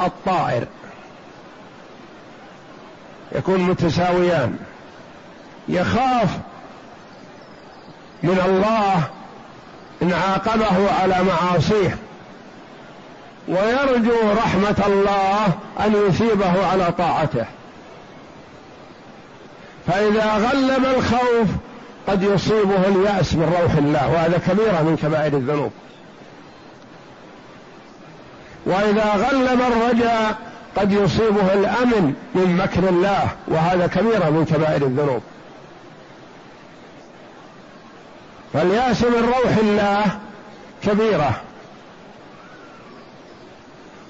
الطائر. 0.00 0.64
يكون 3.32 3.60
متساويان. 3.60 4.58
يخاف 5.68 6.28
من 8.22 8.40
الله 8.46 9.02
إن 10.02 10.12
عاقبه 10.12 10.92
على 11.00 11.16
معاصيه. 11.24 11.98
ويرجو 13.48 14.32
رحمة 14.32 14.82
الله 14.86 15.44
أن 15.80 16.08
يثيبه 16.08 16.66
على 16.66 16.92
طاعته. 16.98 17.44
فإذا 19.90 20.32
غلب 20.32 20.84
الخوف 20.84 21.48
قد 22.08 22.22
يصيبه 22.22 22.86
اليأس 22.88 23.34
من 23.34 23.56
روح 23.62 23.72
الله 23.72 24.12
وهذا 24.12 24.38
كبيرة 24.48 24.82
من 24.82 24.96
كبائر 25.02 25.36
الذنوب. 25.36 25.72
وإذا 28.66 29.04
غلب 29.04 29.60
الرجاء 29.60 30.38
قد 30.76 30.92
يصيبه 30.92 31.52
الأمن 31.52 32.14
من 32.34 32.56
مكر 32.56 32.88
الله 32.88 33.28
وهذا 33.48 33.86
كبيرة 33.86 34.30
من 34.30 34.44
كبائر 34.44 34.82
الذنوب. 34.82 35.22
فاليأس 38.52 39.02
من 39.02 39.24
روح 39.28 39.56
الله 39.60 40.04
كبيرة. 40.82 41.40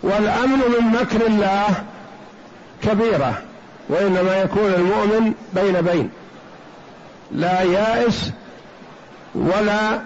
والأمن 0.02 0.58
من 0.58 1.00
مكر 1.00 1.26
الله 1.26 1.66
كبيرة. 2.82 3.42
وإنما 3.90 4.36
يكون 4.36 4.74
المؤمن 4.74 5.32
بين 5.54 5.80
بين 5.80 6.10
لا 7.32 7.62
يائس 7.62 8.30
ولا 9.34 10.00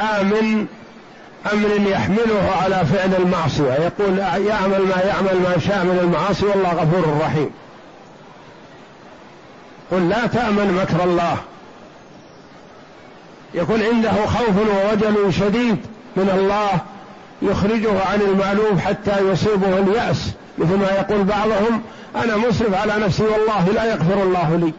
آمن 0.00 0.66
أمر 1.52 1.90
يحمله 1.90 2.50
على 2.62 2.86
فعل 2.86 3.14
المعصية 3.14 3.72
يقول 3.72 4.18
يعمل 4.18 4.80
ما 4.80 5.02
يعمل 5.04 5.40
ما 5.42 5.58
شاء 5.66 5.84
من 5.84 5.98
المعاصي 6.02 6.46
والله 6.46 6.72
غفور 6.72 7.18
رحيم. 7.20 7.50
قل 9.90 10.08
لا 10.08 10.26
تأمن 10.26 10.80
مكر 10.82 11.04
الله. 11.04 11.36
يكون 13.54 13.82
عنده 13.82 14.26
خوف 14.26 14.56
ووجل 14.56 15.32
شديد 15.32 15.78
من 16.16 16.30
الله 16.34 16.80
يخرجه 17.42 18.04
عن 18.04 18.20
المألوف 18.20 18.80
حتى 18.80 19.28
يصيبه 19.30 19.78
اليأس 19.78 20.30
مثل 20.58 20.76
ما 20.76 20.90
يقول 20.90 21.24
بعضهم 21.24 21.82
أنا 22.16 22.36
مسرف 22.36 22.74
على 22.74 23.04
نفسي 23.04 23.22
والله 23.22 23.68
لا 23.74 23.84
يغفر 23.84 24.22
الله 24.22 24.56
لي. 24.56 24.72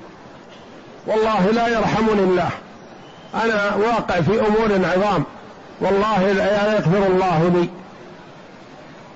والله 1.07 1.51
لا 1.51 1.67
يرحمني 1.67 2.23
الله. 2.23 2.49
أنا 3.35 3.75
واقع 3.75 4.21
في 4.21 4.39
أمور 4.39 4.85
عظام. 4.85 5.23
والله 5.81 6.31
لا 6.31 6.73
يغفر 6.73 7.07
الله 7.07 7.51
لي. 7.55 7.69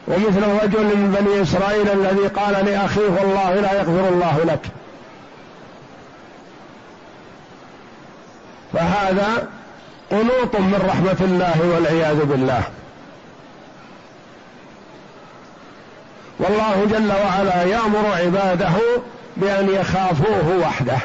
ومثل 0.08 0.44
رجل 0.64 0.86
من 0.98 1.18
بني 1.20 1.42
إسرائيل 1.42 1.90
الذي 1.90 2.28
قال 2.28 2.66
لأخيه 2.66 3.10
والله 3.20 3.56
لا 3.56 3.74
يغفر 3.74 4.10
الله 4.10 4.40
لك. 4.48 4.62
فهذا 8.74 9.48
قنوط 10.12 10.56
من 10.56 10.86
رحمة 10.90 11.18
الله 11.22 11.74
والعياذ 11.74 12.26
بالله. 12.26 12.64
والله 16.40 16.86
جل 16.86 17.12
وعلا 17.12 17.64
يأمر 17.64 18.06
عباده 18.16 18.72
بأن 19.38 19.70
يخافوه 19.70 20.58
وحده. 20.62 20.98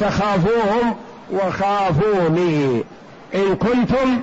تخافوهم 0.00 0.96
وخافوني. 1.32 2.84
إن 3.34 3.56
كنتم 3.56 4.20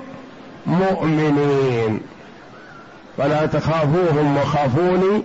مؤمنين. 0.66 2.00
فلا 3.18 3.46
تخافوهم 3.46 4.36
وخافوني. 4.36 5.22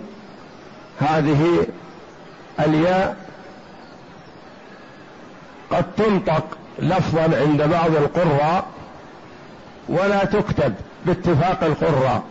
هذه 1.00 1.66
الياء 2.60 3.16
قد 5.70 5.84
تنطق 5.96 6.44
لفظا 6.78 7.22
عند 7.22 7.62
بعض 7.62 7.96
القراء 7.96 8.64
ولا 9.88 10.24
تكتب 10.24 10.74
باتفاق 11.06 11.64
القراء. 11.64 12.22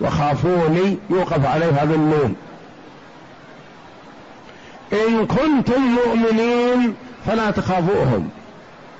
وخافوني 0.00 0.98
يوقف 1.10 1.46
عليها 1.46 1.84
بالنون 1.84 2.36
إن 4.92 5.26
كنتم 5.26 5.80
مؤمنين 5.80 6.94
فلا 7.26 7.50
تخافوهم. 7.50 8.30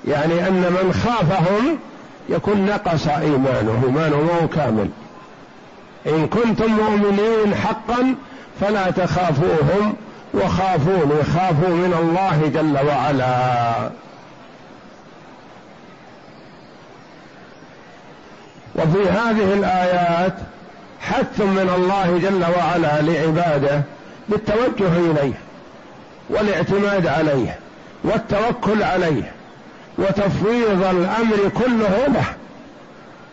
يعني 0.09 0.49
أن 0.49 0.53
من 0.53 0.93
خافهم 0.93 1.79
يكون 2.29 2.67
نقص 2.67 3.09
إيمانه 3.09 3.83
إيمانه 3.87 4.49
كامل. 4.55 4.89
إن 6.07 6.27
كنتم 6.27 6.73
مؤمنين 6.73 7.55
حقا 7.55 8.15
فلا 8.61 8.91
تخافوهم 8.91 9.95
وخافوني 10.35 11.25
خافوا 11.25 11.75
من 11.75 11.95
الله 12.01 12.51
جل 12.55 12.87
وعلا. 12.87 13.91
وفي 18.75 19.09
هذه 19.09 19.55
الآيات 19.55 20.35
حث 21.11 21.40
من 21.40 21.70
الله 21.77 22.18
جل 22.23 22.44
وعلا 22.59 23.03
لعباده 23.03 23.83
بالتوجه 24.29 24.96
إليه 25.11 25.35
والاعتماد 26.31 27.07
عليه 27.07 27.59
والتوكل 28.05 28.83
عليه 28.83 29.33
وتفويض 29.99 30.85
الأمر 30.85 31.37
كله 31.59 32.07
له. 32.07 32.25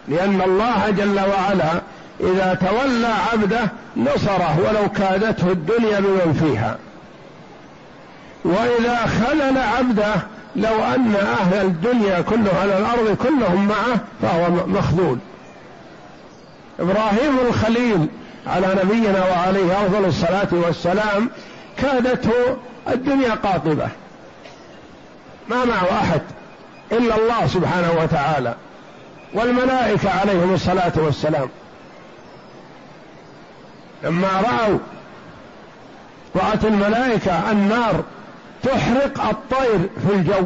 لأن 0.07 0.41
الله 0.41 0.89
جل 0.89 1.19
وعلا 1.19 1.81
إذا 2.19 2.53
تولى 2.53 3.13
عبده 3.33 3.59
نصره 3.97 4.57
ولو 4.59 4.89
كادته 4.89 5.51
الدنيا 5.51 5.99
بمن 5.99 6.33
فيها. 6.43 6.77
وإذا 8.43 8.97
خلل 8.97 9.57
عبده 9.57 10.13
لو 10.55 10.83
أن 10.95 11.15
أهل 11.15 11.65
الدنيا 11.65 12.21
كلهم 12.21 12.55
على 12.61 12.77
الأرض 12.77 13.17
كلهم 13.23 13.67
معه 13.67 13.99
فهو 14.21 14.67
مخذول. 14.67 15.17
إبراهيم 16.79 17.39
الخليل 17.47 18.07
على 18.47 18.67
نبينا 18.83 19.25
وعليه 19.25 19.85
أفضل 19.85 20.05
الصلاة 20.05 20.47
والسلام 20.51 21.29
كادته 21.77 22.57
الدنيا 22.87 23.31
قاطبة. 23.31 23.89
ما 25.49 25.65
معه 25.65 26.01
أحد 26.01 26.21
إلا 26.91 27.15
الله 27.15 27.47
سبحانه 27.47 27.91
وتعالى 28.01 28.55
والملائكة 29.33 30.09
عليهم 30.19 30.53
الصلاة 30.53 30.93
والسلام. 30.95 31.49
لما 34.03 34.27
رأوا 34.27 34.77
رأت 36.35 36.65
الملائكة 36.65 37.51
النار 37.51 38.03
تحرق 38.63 39.27
الطير 39.29 39.89
في 40.07 40.13
الجو 40.13 40.45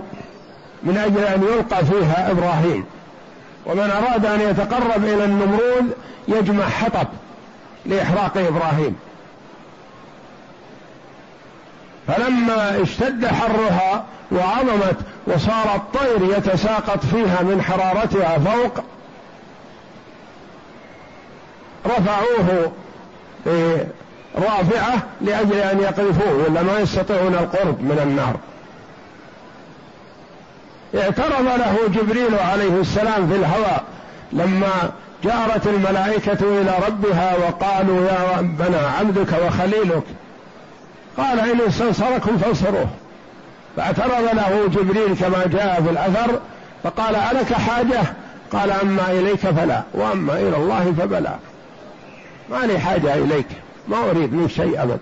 من 0.84 0.98
أجل 0.98 1.24
أن 1.24 1.44
يلقى 1.44 1.86
فيها 1.86 2.32
إبراهيم. 2.32 2.86
ومن 3.66 3.92
أراد 3.92 4.26
أن 4.26 4.42
يتقرب 4.42 5.04
إلى 5.04 5.26
النمرود 5.26 5.96
يجمع 6.28 6.70
حطب 6.70 7.08
لإحراق 7.86 8.38
إبراهيم. 8.38 8.96
فلما 12.08 12.82
اشتد 12.82 13.26
حرها 13.26 14.06
وعظمت 14.32 14.98
وصار 15.28 15.76
الطير 15.76 16.38
يتساقط 16.38 17.06
فيها 17.06 17.42
من 17.42 17.62
حرارتها 17.62 18.38
فوق 18.38 18.84
رفعوه 21.86 22.72
رافعة 24.36 25.04
لأجل 25.22 25.58
أن 25.58 25.80
يقذفوه 25.80 26.46
ولا 26.48 26.62
ما 26.62 26.80
يستطيعون 26.80 27.34
القرب 27.34 27.82
من 27.82 28.00
النار. 28.04 28.36
اعترض 30.96 31.46
له 31.46 31.78
جبريل 31.88 32.36
عليه 32.52 32.82
السلام 32.82 33.28
في 33.28 33.36
الهواء 33.36 33.84
لما 34.34 34.92
جارت 35.24 35.68
الملائكة 35.68 36.62
إلى 36.62 36.74
ربها 36.88 37.36
وقالوا 37.38 38.06
يا 38.06 38.38
ربنا 38.38 38.78
عبدك 39.00 39.34
وخليلك. 39.48 40.04
قال 41.18 41.40
إن 41.40 41.62
استنصركم 41.68 42.38
فانصروه. 42.38 42.88
فاعترض 43.78 44.30
له 44.34 44.68
جبريل 44.68 45.16
كما 45.16 45.46
جاء 45.46 45.82
في 45.82 45.90
الأثر 45.90 46.40
فقال 46.84 47.16
ألك 47.16 47.54
حاجة؟ 47.54 48.02
قال 48.52 48.72
أما 48.72 49.12
إليك 49.12 49.40
فلا 49.40 49.82
وأما 49.94 50.34
إلى 50.34 50.58
الله 50.58 50.94
فبلى. 51.00 51.36
ما 52.50 52.66
لي 52.66 52.80
حاجة 52.80 53.14
إليك 53.14 53.48
ما 53.88 53.98
أريد 54.10 54.34
من 54.34 54.50
شيء 54.50 54.84
أبد. 54.84 55.00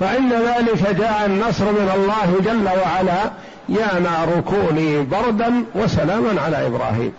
فإن 0.00 0.32
ذلك 0.32 0.96
جاء 0.98 1.26
النصر 1.26 1.64
من 1.64 1.90
الله 1.94 2.40
جل 2.52 2.68
وعلا 2.80 3.30
يا 3.68 3.98
نار 3.98 4.40
كوني 4.40 5.02
بردا 5.02 5.64
وسلاما 5.74 6.40
على 6.40 6.66
إبراهيم. 6.66 7.12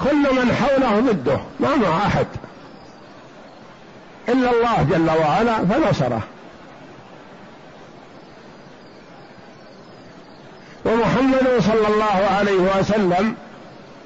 كل 0.00 0.34
من 0.34 0.52
حوله 0.52 1.00
ضده 1.00 1.40
ما 1.60 1.76
مع 1.76 2.06
أحد. 2.06 2.26
إلا 4.28 4.50
الله 4.50 4.86
جل 4.90 5.10
وعلا 5.20 5.56
فنصره. 5.66 6.22
ومحمد 10.84 11.60
صلى 11.60 11.88
الله 11.88 12.36
عليه 12.38 12.78
وسلم 12.78 13.34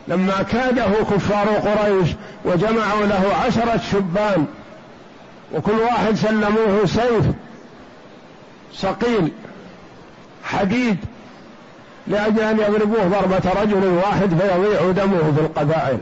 لما 0.08 0.42
كاده 0.42 0.90
كفار 1.10 1.48
قريش 1.48 2.08
وجمعوا 2.44 3.06
له 3.06 3.34
عشرة 3.46 3.80
شبان 3.92 4.46
وكل 5.54 5.72
واحد 5.72 6.14
سلموه 6.14 6.86
سيف 6.86 7.24
صقيل 8.72 9.32
حديد 10.44 10.96
لأجل 12.06 12.40
أن 12.40 12.58
يضربوه 12.58 13.04
ضربة 13.04 13.62
رجل 13.62 13.86
واحد 13.86 14.28
فيضيع 14.28 14.90
دمه 14.90 15.32
في 15.36 15.40
القبائل 15.40 15.98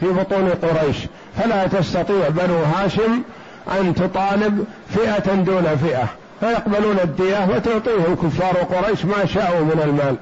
في 0.00 0.06
بطون 0.06 0.48
قريش. 0.48 0.96
فلا 1.36 1.66
تستطيع 1.66 2.28
بنو 2.28 2.62
هاشم 2.62 3.22
أن 3.80 3.94
تطالب 3.94 4.64
فئة 4.94 5.34
دون 5.34 5.76
فئة. 5.76 6.08
فيقبلون 6.40 6.98
الدية 7.04 7.48
وتعطيهم 7.50 8.16
كفار 8.22 8.56
قريش 8.56 9.04
ما 9.04 9.26
شاءوا 9.26 9.60
من 9.60 9.82
المال. 9.84 10.16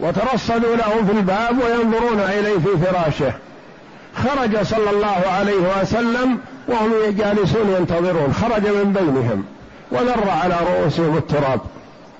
وترصدوا 0.00 0.76
له 0.76 1.04
في 1.06 1.12
الباب 1.12 1.58
وينظرون 1.58 2.20
إليه 2.20 2.58
في 2.58 2.84
فراشه. 2.84 3.32
خرج 4.16 4.62
صلى 4.62 4.90
الله 4.90 5.22
عليه 5.26 5.80
وسلم 5.80 6.38
وهم 6.68 6.92
جالسون 7.10 7.70
ينتظرون. 7.78 8.34
خرج 8.34 8.66
من 8.66 8.92
بينهم 8.92 9.44
وذر 9.90 10.30
على 10.30 10.54
رؤوسهم 10.60 11.16
التراب 11.16 11.60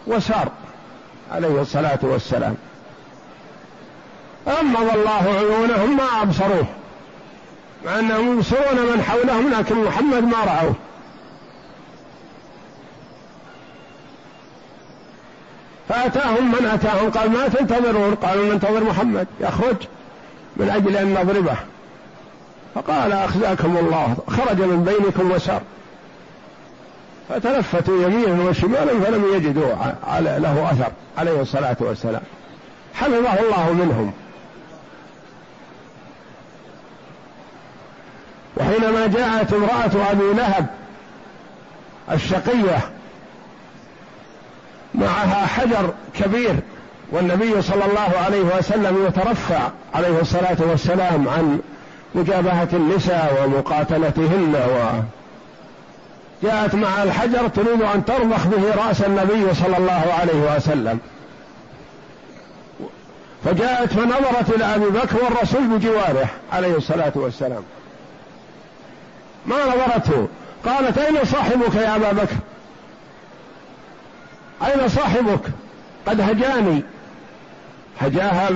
وسار 0.07 0.49
عليه 1.33 1.61
الصلاة 1.61 1.99
والسلام. 2.03 2.55
غمض 4.49 4.95
الله 4.95 5.35
عيونهم 5.39 5.97
ما 5.97 6.23
أبصروه 6.23 6.67
مع 7.85 7.99
أنهم 7.99 8.37
يبصرون 8.37 8.93
من 8.95 9.03
حولهم 9.03 9.51
لكن 9.59 9.85
محمد 9.85 10.23
ما 10.23 10.39
رأوه. 10.45 10.75
فأتاهم 15.89 16.53
من 16.53 16.67
أتاهم؟ 16.67 17.11
قال 17.11 17.31
ما 17.31 17.49
تنتظرون؟ 17.49 18.15
قالوا 18.15 18.53
ننتظر 18.53 18.85
محمد 18.85 19.27
يخرج 19.41 19.77
من 20.57 20.71
أجل 20.71 20.97
أن 20.97 21.15
نضربه. 21.15 21.57
فقال 22.77 23.13
أخزاكم 23.13 23.77
الله 23.77 24.17
خرج 24.29 24.63
من 24.63 24.85
بينكم 24.85 25.31
وسار. 25.31 25.63
فتلفتوا 27.29 28.03
يمينا 28.03 28.51
وشمالا 28.51 29.05
فلم 29.05 29.35
يجدوا 29.35 29.75
على 30.07 30.37
له 30.39 30.71
أثر 30.73 30.93
عليه 31.19 31.41
الصلاة 31.41 31.77
والسلام. 31.81 32.23
حفظه 32.95 33.41
الله 33.41 33.73
منهم. 33.73 34.13
وحينما 38.57 39.07
جاءت 39.07 39.53
امرأة 39.53 40.11
أبي 40.11 40.33
لهب 40.33 40.67
الشقية 42.13 42.79
معها 44.95 45.47
حجر 45.47 45.95
كبير 46.15 46.55
والنبي 47.13 47.63
صلى 47.63 47.85
الله 47.85 48.19
عليه 48.27 48.59
وسلم 48.59 49.07
يترفع 49.07 49.71
عليه 49.95 50.21
الصلاة 50.21 50.57
والسلام 50.61 51.29
عن 51.29 51.61
مجابهة 52.17 52.69
النساء 52.73 53.45
ومقاتلتهن 53.45 54.55
و 54.55 55.03
جاءت 56.43 56.75
مع 56.75 57.03
الحجر 57.03 57.49
تريد 57.49 57.83
أن 57.83 58.05
ترضخ 58.05 58.47
به 58.47 58.87
رأس 58.87 59.03
النبي 59.03 59.55
صلى 59.55 59.77
الله 59.77 60.15
عليه 60.21 60.57
وسلم. 60.57 60.99
فجاءت 63.45 63.93
فنظرت 63.93 64.51
إلى 64.51 64.65
أبي 64.65 64.87
بكر 64.87 65.25
والرسول 65.25 65.67
بجواره 65.67 66.29
عليه 66.53 66.77
الصلاة 66.77 67.13
والسلام. 67.15 67.63
ما 69.47 69.57
نظرته؟ 69.65 70.29
قالت 70.67 70.99
أين 70.99 71.25
صاحبك 71.25 71.75
يا 71.75 71.97
أبا 71.97 72.13
بكر؟ 72.13 72.37
أين 74.67 74.89
صاحبك؟ 74.89 75.41
قد 76.07 76.21
هجاني. 76.21 76.83
هجاها 78.01 78.49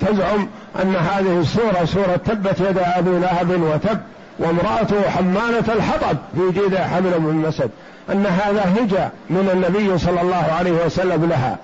تزعم 0.00 0.48
أن 0.82 0.96
هذه 0.96 1.40
السورة 1.40 1.84
سورة 1.84 2.16
تبت 2.16 2.60
يد 2.60 2.78
أبي 2.78 3.18
لهب 3.18 3.50
وتب 3.50 4.00
وامرأته 4.38 5.10
حمالة 5.10 5.72
الحطب 5.72 6.16
في 6.34 6.60
جيد 6.60 6.76
حمل 6.76 7.20
من 7.20 7.44
مسد 7.48 7.70
أن 8.12 8.26
هذا 8.26 8.74
هجا 8.76 9.10
من 9.30 9.50
النبي 9.52 9.98
صلى 9.98 10.20
الله 10.20 10.52
عليه 10.58 10.84
وسلم 10.86 11.24
لها. 11.24 11.56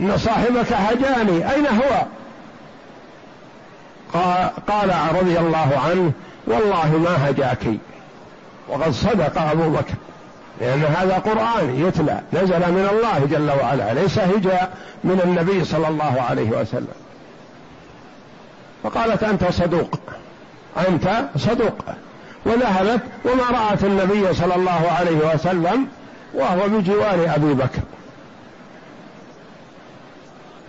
إن 0.00 0.18
صاحبك 0.18 0.72
هجاني. 0.72 1.52
أين 1.52 1.66
هو؟ 1.66 2.02
قال 4.68 4.94
رضي 5.20 5.38
الله 5.38 5.80
عنه 5.88 6.12
والله 6.46 6.98
ما 6.98 7.30
هجاك 7.30 7.64
وقد 8.68 8.90
صدق 8.90 9.42
أبو 9.42 9.70
بكر. 9.70 9.94
لأن 10.60 10.84
هذا 10.84 11.18
قرآن 11.18 11.86
يتلى 11.86 12.20
نزل 12.32 12.58
من 12.58 12.88
الله 12.92 13.26
جل 13.30 13.50
وعلا 13.60 13.94
ليس 13.94 14.18
هجاء 14.18 14.72
من 15.04 15.20
النبي 15.24 15.64
صلى 15.64 15.88
الله 15.88 16.22
عليه 16.30 16.50
وسلم. 16.50 16.94
فقالت 18.82 19.22
أنت 19.22 19.44
صدوق. 19.50 19.98
أنت 20.88 21.24
صدوق. 21.36 21.78
وذهبت 22.46 23.00
وما 23.24 23.58
رأت 23.58 23.84
النبي 23.84 24.34
صلى 24.34 24.54
الله 24.54 24.90
عليه 24.98 25.34
وسلم 25.34 25.86
وهو 26.34 26.68
بجوار 26.68 27.34
أبي 27.36 27.54
بكر. 27.54 27.82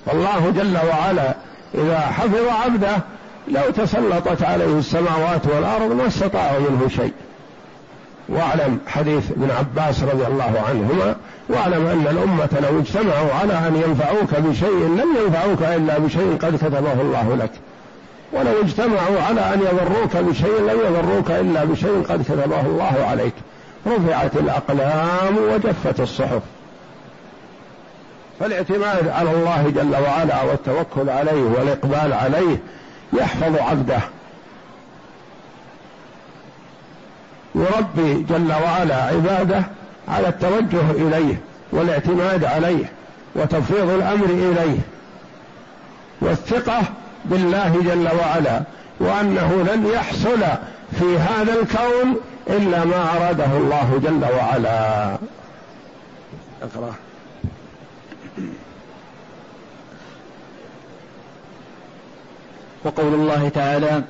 فالله 0.05 0.53
جل 0.55 0.77
وعلا 0.89 1.35
إذا 1.73 1.99
حفظ 1.99 2.47
عبده 2.65 2.97
لو 3.47 3.71
تسلطت 3.71 4.43
عليه 4.43 4.79
السماوات 4.79 5.47
والأرض 5.47 5.91
ما 5.91 6.07
استطاعوا 6.07 6.59
منه 6.59 6.87
شيء. 6.87 7.13
واعلم 8.29 8.79
حديث 8.87 9.31
ابن 9.31 9.51
عباس 9.51 10.03
رضي 10.03 10.27
الله 10.27 10.63
عنهما 10.69 11.15
واعلم 11.49 11.87
أن 11.87 12.07
الأمة 12.11 12.69
لو 12.69 12.79
اجتمعوا 12.79 13.33
على 13.41 13.53
أن 13.53 13.83
ينفعوك 13.87 14.47
بشيء 14.49 14.99
لم 14.99 15.07
ينفعوك 15.25 15.61
إلا 15.61 15.97
بشيء 15.97 16.37
قد 16.41 16.55
كتبه 16.55 17.01
الله 17.01 17.35
لك. 17.35 17.51
ولو 18.33 18.61
اجتمعوا 18.61 19.21
على 19.21 19.41
أن 19.41 19.59
يضروك 19.61 20.17
بشيء 20.17 20.59
لم 20.59 20.79
يضروك 20.79 21.31
إلا 21.31 21.63
بشيء 21.63 22.05
قد 22.09 22.23
كتبه 22.23 22.61
الله 22.61 23.05
عليك. 23.09 23.33
رفعت 23.87 24.35
الأقلام 24.35 25.37
وجفت 25.37 25.99
الصحف. 25.99 26.41
فالاعتماد 28.39 29.07
على 29.07 29.31
الله 29.31 29.71
جل 29.75 29.95
وعلا 30.03 30.43
والتوكل 30.43 31.09
عليه 31.09 31.43
والإقبال 31.43 32.13
عليه 32.13 32.57
يحفظ 33.13 33.57
عبده. 33.57 33.99
يربي 37.55 38.23
جل 38.29 38.51
وعلا 38.51 38.95
عباده 39.03 39.63
على 40.07 40.27
التوجه 40.27 40.91
إليه 40.91 41.39
والاعتماد 41.71 42.45
عليه 42.45 42.91
وتفويض 43.35 43.89
الأمر 43.89 44.25
إليه 44.25 44.79
والثقة 46.21 46.81
بالله 47.25 47.81
جل 47.85 48.07
وعلا 48.19 48.61
وأنه 48.99 49.65
لن 49.73 49.87
يحصل 49.93 50.39
في 50.99 51.17
هذا 51.17 51.53
الكون 51.53 52.15
إلا 52.47 52.85
ما 52.85 53.09
أراده 53.17 53.57
الله 53.57 53.99
جل 54.03 54.25
وعلا. 54.37 55.17
أقرأ. 56.61 56.95
وقول 62.83 63.13
الله 63.13 63.49
تعالى 63.49 64.03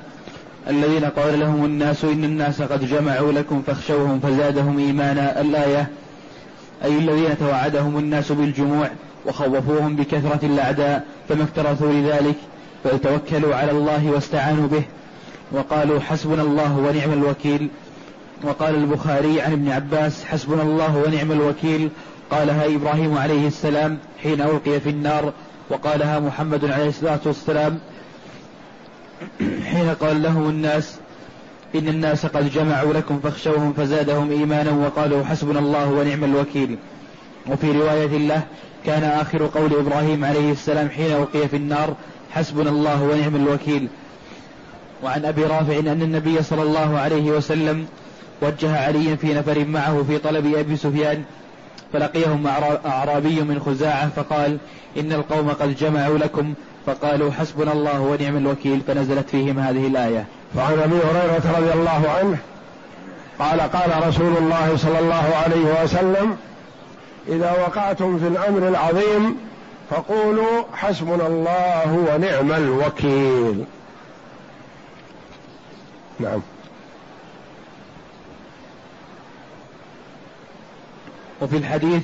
الذين 0.68 1.04
قال 1.04 1.40
لهم 1.40 1.64
الناس 1.64 2.04
إن 2.04 2.24
الناس 2.24 2.62
قد 2.62 2.84
جمعوا 2.88 3.32
لكم 3.32 3.62
فاخشوهم 3.66 4.20
فزادهم 4.20 4.78
إيمانا 4.78 5.40
الآية 5.40 5.88
أي 6.84 6.98
الذين 6.98 7.38
توعدهم 7.38 7.98
الناس 7.98 8.32
بالجموع 8.32 8.90
وخوفوهم 9.26 9.96
بكثرة 9.96 10.40
الأعداء 10.42 11.06
فما 11.28 11.44
اكترثوا 11.44 11.92
لذلك 11.92 12.34
فتوكلوا 12.84 13.54
على 13.54 13.70
الله 13.70 14.10
واستعانوا 14.10 14.68
به. 14.68 14.82
وقالوا 15.52 16.00
حسبنا 16.00 16.42
الله 16.42 16.78
ونعم 16.78 17.12
الوكيل. 17.12 17.68
وقال 18.42 18.74
البخاري 18.74 19.40
عن 19.40 19.52
ابن 19.52 19.68
عباس 19.68 20.24
حسبنا 20.24 20.62
الله 20.62 21.02
ونعم 21.06 21.32
الوكيل. 21.32 21.88
قالها 22.30 22.66
إبراهيم 22.66 23.18
عليه 23.18 23.46
السلام 23.46 23.98
حين 24.22 24.40
ألقي 24.40 24.80
في 24.80 24.90
النار 24.90 25.32
وقالها 25.70 26.20
محمد 26.20 26.64
عليه 26.64 26.88
الصلاة 26.88 27.20
والسلام. 27.26 27.78
حين 29.76 29.94
قال 29.94 30.22
لهم 30.22 30.48
الناس 30.48 30.96
إن 31.74 31.88
الناس 31.88 32.26
قد 32.26 32.50
جمعوا 32.50 32.92
لكم 32.92 33.20
فاخشوهم 33.20 33.72
فزادهم 33.72 34.30
إيمانا 34.30 34.70
وقالوا 34.70 35.24
حسبنا 35.24 35.58
الله 35.58 35.92
ونعم 35.92 36.24
الوكيل. 36.24 36.78
وفي 37.46 37.72
رواية 37.72 38.06
له 38.06 38.42
كان 38.86 39.04
آخر 39.04 39.46
قول 39.46 39.74
إبراهيم 39.74 40.24
عليه 40.24 40.52
السلام 40.52 40.90
حين 40.90 41.16
ألقي 41.16 41.48
في 41.48 41.56
النار 41.56 41.94
حسبنا 42.30 42.70
الله 42.70 43.02
ونعم 43.02 43.36
الوكيل. 43.36 43.88
وعن 45.04 45.24
أبي 45.24 45.44
رافع 45.44 45.78
أن 45.78 46.02
النبي 46.02 46.42
صلى 46.42 46.62
الله 46.62 46.98
عليه 46.98 47.30
وسلم 47.30 47.86
وجه 48.42 48.86
عليا 48.86 49.16
في 49.16 49.34
نفر 49.34 49.64
معه 49.64 50.02
في 50.02 50.18
طلب 50.18 50.54
أبي 50.54 50.76
سفيان 50.76 51.24
فلقيهم 51.92 52.46
أعرابي 52.86 53.40
من 53.40 53.60
خزاعة 53.60 54.08
فقال 54.08 54.58
إن 54.98 55.12
القوم 55.12 55.50
قد 55.50 55.76
جمعوا 55.76 56.18
لكم 56.18 56.54
فقالوا 56.86 57.32
حسبنا 57.32 57.72
الله 57.72 58.00
ونعم 58.00 58.36
الوكيل 58.36 58.80
فنزلت 58.86 59.30
فيهم 59.30 59.58
هذه 59.58 59.86
الآية. 59.86 60.26
وعن 60.56 60.78
أبي 60.78 60.96
هريرة 60.96 61.58
رضي 61.58 61.72
الله 61.72 62.10
عنه 62.18 62.38
قال 63.38 63.60
قال 63.60 64.08
رسول 64.08 64.36
الله 64.36 64.76
صلى 64.76 64.98
الله 64.98 65.34
عليه 65.44 65.82
وسلم 65.84 66.36
إذا 67.28 67.52
وقعتم 67.52 68.18
في 68.18 68.26
الأمر 68.26 68.68
العظيم 68.68 69.36
فقولوا 69.90 70.62
حسبنا 70.72 71.26
الله 71.26 72.06
ونعم 72.14 72.52
الوكيل. 72.52 73.64
نعم. 76.20 76.40
وفي 81.42 81.56
الحديث 81.56 82.02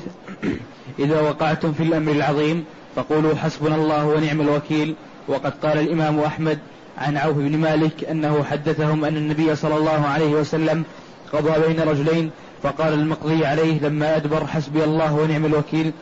إذا 0.99 1.21
وقعتم 1.21 1.73
في 1.73 1.83
الأمر 1.83 2.13
العظيم 2.13 2.65
فقولوا 2.97 3.35
حسبنا 3.35 3.75
الله 3.75 4.07
ونعم 4.07 4.41
الوكيل. 4.41 4.95
وقد 5.29 5.53
قال 5.63 5.79
الإمام 5.79 6.21
أحمد 6.21 6.59
عن 6.99 7.17
عوف 7.17 7.37
بن 7.37 7.59
مالك 7.59 8.05
أنه 8.05 8.45
حدثهم 8.45 9.05
أن 9.05 9.17
النبي 9.17 9.57
صلى 9.57 9.77
الله 9.77 10.07
عليه 10.07 10.31
وسلم 10.31 10.85
قضى 11.33 11.67
بين 11.67 11.81
رجلين 11.81 12.31
فقال 12.63 12.95
المقضي 12.95 13.47
عليه 13.47 13.81
لما 13.81 14.17
أدبر 14.17 14.47
حسبي 14.47 14.85
الله 14.85 15.15
ونعم 15.15 15.47
الوكيل. 15.47 15.93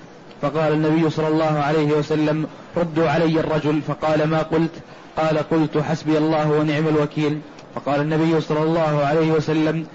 فقال 0.42 0.72
النبي 0.72 1.10
صلى 1.10 1.28
الله 1.28 1.58
عليه 1.58 1.92
وسلم 1.92 2.46
ردوا 2.76 3.08
علي 3.08 3.40
الرجل 3.40 3.82
فقال 3.88 4.24
ما 4.24 4.42
قلت؟ 4.42 4.70
قال 5.16 5.38
قلت 5.38 5.78
حسبي 5.78 6.18
الله 6.18 6.52
ونعم 6.52 6.88
الوكيل. 6.88 7.40
فقال 7.74 8.00
النبي 8.00 8.40
صلى 8.40 8.62
الله 8.62 9.04
عليه 9.04 9.32
وسلم 9.32 9.86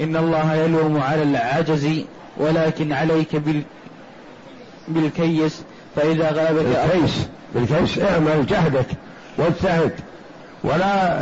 إن 0.00 0.16
الله 0.16 0.54
يلوم 0.54 1.00
على 1.00 1.22
العجز 1.22 1.88
ولكن 2.36 2.92
عليك 2.92 3.36
بال 3.36 3.62
بالكيس. 4.88 5.62
فإذا 5.98 6.30
غلبك 6.30 6.64
بالكيس. 6.64 7.26
بالكيس. 7.54 7.98
اعمل 7.98 8.46
جهدك 8.46 8.86
واجتهد. 9.38 9.92
ولا 10.64 11.18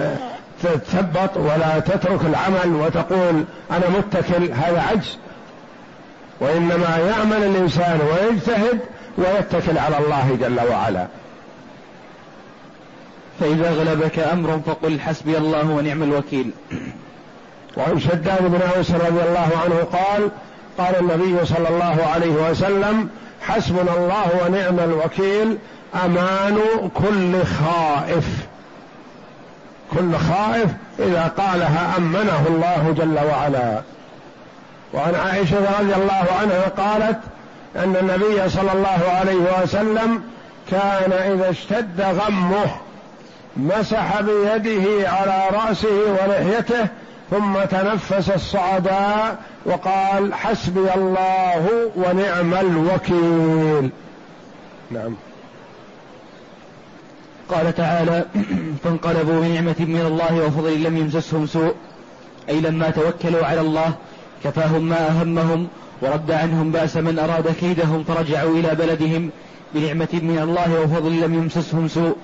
تتثبط 0.63 1.37
ولا 1.37 1.79
تترك 1.79 2.21
العمل 2.25 2.75
وتقول 2.75 3.45
أنا 3.71 3.89
متكل 3.99 4.53
هذا 4.53 4.83
عجز. 4.91 5.19
وإنما 6.41 6.99
يعمل 6.99 7.45
الإنسان 7.45 8.01
ويجتهد 8.01 8.79
ويتكل 9.19 9.79
على 9.79 9.99
الله 9.99 10.39
جل 10.41 10.69
وعلا. 10.71 11.07
فإذا 13.41 13.71
غلبك 13.71 14.19
أمر 14.19 14.61
فقل 14.67 15.01
حسبي 15.01 15.39
الله 15.39 15.71
ونعم 15.71 16.03
الوكيل. 16.03 16.51
وعن 17.77 18.01
شداد 18.01 18.43
بن 18.43 18.61
أوس 18.77 18.91
رضي 18.91 19.23
الله 19.29 19.51
عنه 19.65 19.89
قال 19.93 20.31
قال 20.79 20.99
النبي 21.01 21.47
صلى 21.47 21.69
الله 21.69 22.07
عليه 22.15 22.51
وسلم 22.51 23.09
حسبنا 23.41 23.95
الله 23.97 24.45
ونعم 24.45 24.79
الوكيل 24.79 25.59
أمان 26.05 26.59
كل 26.95 27.45
خائف. 27.45 28.27
كل 29.93 30.17
خائف 30.17 30.71
إذا 30.99 31.33
قالها 31.39 31.97
أمنه 31.97 32.47
الله 32.49 32.95
جل 32.99 33.19
وعلا. 33.31 33.83
وعن 34.95 35.15
عائشة 35.15 35.57
رضي 35.81 35.95
الله 35.95 36.27
عنها 36.41 36.69
قالت 36.69 37.19
أن 37.77 37.97
النبي 37.97 38.49
صلى 38.49 38.73
الله 38.73 39.13
عليه 39.21 39.63
وسلم 39.63 40.23
كان 40.71 41.13
إذا 41.13 41.51
اشتد 41.51 42.01
غمه 42.01 42.67
مسح 43.57 44.21
بيده 44.21 45.11
على 45.11 45.43
رأسه 45.53 45.99
ولحيته 46.11 46.87
ثم 47.31 47.55
تنفس 47.71 48.31
الصعداء 48.31 49.37
وقال 49.67 50.35
حسبي 50.35 50.95
الله 50.95 51.91
ونعم 51.97 52.55
الوكيل. 52.55 53.91
نعم. 54.91 55.15
قال 57.49 57.75
تعالى 57.75 58.25
فانقلبوا 58.85 59.41
بنعمة 59.41 59.75
من 59.79 60.05
الله 60.07 60.47
وفضل 60.47 60.83
لم 60.83 60.97
يمسسهم 60.97 61.47
سوء 61.47 61.75
أي 62.49 62.61
لما 62.61 62.91
توكلوا 62.91 63.47
على 63.47 63.61
الله 63.61 63.95
كفاهم 64.45 64.83
ما 64.83 65.09
أهمهم 65.09 65.69
ورد 66.03 66.31
عنهم 66.31 66.73
بأس 66.73 66.97
من 66.97 67.19
أراد 67.19 67.55
كيدهم 67.61 68.05
فرجعوا 68.05 68.55
إلى 68.55 68.75
بلدهم 68.75 69.31
بنعمة 69.75 70.09
من 70.13 70.39
الله 70.43 70.81
وفضل 70.81 71.21
لم 71.21 71.35
يمسسهم 71.35 71.89
سوء 71.89 72.17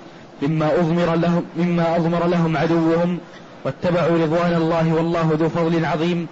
مما 0.42 0.74
أضمر 0.80 1.14
لهم 1.14 1.44
مما 1.56 1.96
أضمر 1.96 2.26
لهم 2.26 2.56
عدوهم 2.56 3.18
واتبعوا 3.64 4.18
رضوان 4.18 4.54
الله 4.54 4.94
والله 4.94 5.30
ذو 5.40 5.48
فضل 5.48 5.84
عظيم. 5.84 6.26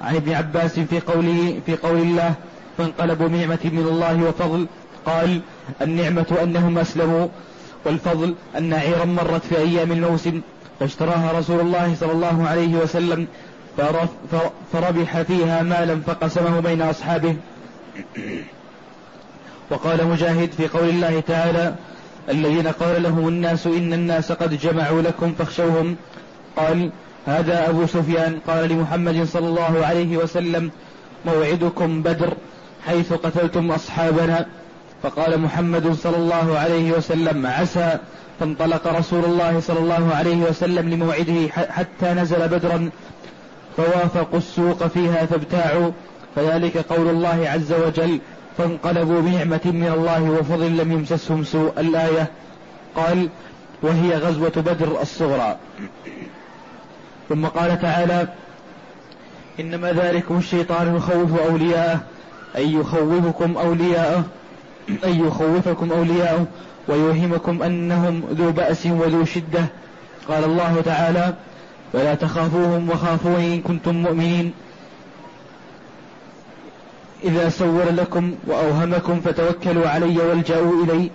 عن 0.00 0.16
ابن 0.16 0.32
عباس 0.32 0.80
في 0.80 1.00
قوله 1.00 1.60
في 1.66 1.76
قول 1.76 1.98
الله 1.98 2.34
فانقلبوا 2.78 3.28
بنعمة 3.28 3.58
من 3.64 3.86
الله 3.88 4.24
وفضل 4.28 4.66
قال 5.06 5.40
النعمة 5.82 6.38
أنهم 6.42 6.78
أسلموا 6.78 7.28
والفضل 7.84 8.34
أن 8.58 8.74
عيرا 8.74 9.04
مرت 9.04 9.44
في 9.44 9.58
أيام 9.58 9.92
الموسم 9.92 10.40
فاشتراها 10.80 11.38
رسول 11.38 11.60
الله 11.60 11.94
صلى 12.00 12.12
الله 12.12 12.48
عليه 12.48 12.76
وسلم 12.76 13.26
فربح 14.72 15.22
فيها 15.22 15.62
مالا 15.62 16.00
فقسمه 16.06 16.60
بين 16.60 16.82
أصحابه. 16.82 17.36
وقال 19.70 20.06
مجاهد 20.06 20.52
في 20.52 20.68
قول 20.68 20.88
الله 20.88 21.20
تعالى 21.20 21.74
الذين 22.28 22.68
قال 22.68 23.02
لهم 23.02 23.28
الناس 23.28 23.66
إن 23.66 23.92
الناس 23.92 24.32
قد 24.32 24.58
جمعوا 24.58 25.02
لكم 25.02 25.32
فاخشوهم 25.38 25.96
قال 26.56 26.90
هذا 27.26 27.68
أبو 27.68 27.86
سفيان 27.86 28.38
قال 28.46 28.68
لمحمد 28.68 29.24
صلى 29.24 29.48
الله 29.48 29.86
عليه 29.86 30.16
وسلم 30.16 30.70
موعدكم 31.26 32.02
بدر 32.02 32.32
حيث 32.86 33.12
قتلتم 33.12 33.70
أصحابنا. 33.70 34.46
فقال 35.02 35.40
محمد 35.40 35.92
صلى 35.92 36.16
الله 36.16 36.58
عليه 36.58 36.92
وسلم 36.92 37.46
عسى. 37.46 37.98
فانطلق 38.40 38.86
رسول 38.86 39.24
الله 39.24 39.60
صلى 39.60 39.78
الله 39.78 40.14
عليه 40.14 40.36
وسلم 40.36 40.88
لموعده 40.88 41.48
حتى 41.48 42.06
نزل 42.06 42.48
بدرا. 42.48 42.90
فوافقوا 43.76 44.38
السوق 44.38 44.86
فيها 44.86 45.26
فابتاعوا. 45.26 45.90
فذلك 46.36 46.76
قول 46.76 47.08
الله 47.08 47.48
عز 47.48 47.72
وجل 47.72 48.20
فانقلبوا 48.58 49.20
بنعمة 49.20 49.60
من 49.64 49.92
الله 49.96 50.22
وفضل 50.22 50.76
لم 50.76 50.92
يمسسهم 50.92 51.44
سوء 51.44 51.72
الآية. 51.78 52.30
قال 52.96 53.28
وهي 53.82 54.16
غزوة 54.16 54.52
بدر 54.56 55.02
الصغرى. 55.02 55.56
ثم 57.28 57.46
قال 57.46 57.80
تعالى 57.80 58.28
إنما 59.60 59.92
ذلكم 59.92 60.38
الشيطان 60.38 60.96
يخوف 60.96 61.40
أولياءه 61.40 62.00
أي 62.56 62.72
يخوفكم 62.72 63.56
أولياءه 63.56 64.24
أن 65.04 65.26
يخوفكم 65.26 65.92
أولياءه 65.92 66.46
ويوهمكم 66.88 67.62
أنهم 67.62 68.22
ذو 68.32 68.52
بأس 68.52 68.86
وذو 68.86 69.24
شدة. 69.24 69.66
قال 70.28 70.44
الله 70.44 70.80
تعالى 70.84 71.34
ولا 71.94 72.14
تخافوهم 72.14 72.90
وخافوني 72.90 73.54
إن 73.54 73.62
كنتم 73.62 73.94
مؤمنين. 73.94 74.52
إذا 77.24 77.48
سول 77.48 77.96
لكم 77.96 78.34
وأوهمكم 78.46 79.20
فتوكلوا 79.20 79.88
علي 79.88 80.18
والجأوا 80.18 80.84
إلي 80.84 81.10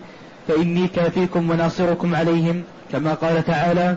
فإني 0.48 0.88
كافيكم 0.88 1.50
وناصركم 1.50 2.16
عليهم 2.16 2.64
كما 2.92 3.14
قال 3.14 3.46
تعالى 3.46 3.96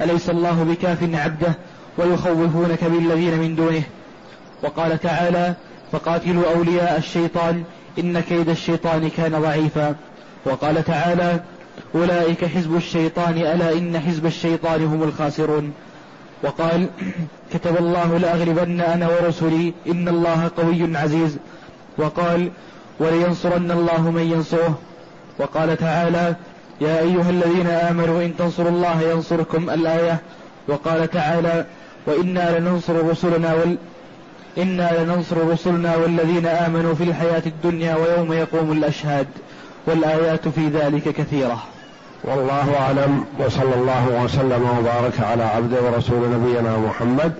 أليس 0.00 0.30
الله 0.30 0.62
بكاف 0.62 1.02
عبده 1.14 1.54
ويخوفونك 1.98 2.84
بالذين 2.84 3.38
من 3.38 3.56
دونه؟ 3.56 3.82
وقال 4.62 5.00
تعالى 5.00 5.54
فقاتلوا 5.92 6.54
أولياء 6.54 6.98
الشيطان 6.98 7.64
إن 7.98 8.20
كيد 8.20 8.48
الشيطان 8.48 9.08
كان 9.08 9.42
ضعيفا. 9.42 9.94
وقال 10.44 10.84
تعالى 10.84 11.40
أولئك 11.94 12.44
حزب 12.44 12.76
الشيطان 12.76 13.38
ألا 13.38 13.72
إن 13.72 14.00
حزب 14.00 14.26
الشيطان 14.26 14.84
هم 14.84 15.02
الخاسرون. 15.02 15.72
وقال 16.42 16.88
كتب 17.52 17.76
الله 17.76 18.18
لأغلبن 18.18 18.80
أنا 18.80 19.08
ورسلي 19.08 19.74
إن 19.88 20.08
الله 20.08 20.50
قوي 20.56 20.96
عزيز. 20.96 21.38
وقال 21.98 22.50
ولينصرن 23.00 23.70
الله 23.70 24.10
من 24.10 24.22
ينصره. 24.22 24.78
وقال 25.38 25.76
تعالى 25.76 26.36
يا 26.80 27.00
أيها 27.00 27.30
الذين 27.30 27.66
آمنوا 27.66 28.22
إن 28.22 28.36
تنصروا 28.36 28.70
الله 28.70 29.02
ينصركم 29.02 29.70
الآية 29.70 30.18
وقال 30.68 31.10
تعالى 31.10 31.64
وإنا 32.06 32.58
لننصر 32.58 33.08
رسلنا 33.10 33.54
وال 33.54 33.76
إنا 34.58 35.02
لننصر 35.04 35.48
رسلنا 35.48 35.96
والذين 35.96 36.46
آمنوا 36.46 36.94
في 36.94 37.04
الحياة 37.04 37.42
الدنيا 37.46 37.96
ويوم 37.96 38.32
يقوم 38.32 38.72
الأشهاد 38.72 39.26
والآيات 39.86 40.48
في 40.48 40.68
ذلك 40.68 41.08
كثيرة. 41.08 41.62
والله 42.24 42.76
أعلم 42.80 43.24
وصلى 43.38 43.74
الله 43.74 44.22
وسلم 44.24 44.68
وبارك 44.78 45.20
على 45.20 45.42
عبده 45.42 45.82
ورسول 45.82 46.30
نبينا 46.30 46.78
محمد 46.78 47.32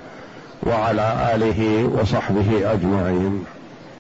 وعلى 0.63 1.33
آله 1.35 1.91
وصحبه 2.01 2.73
أجمعين. 2.73 3.45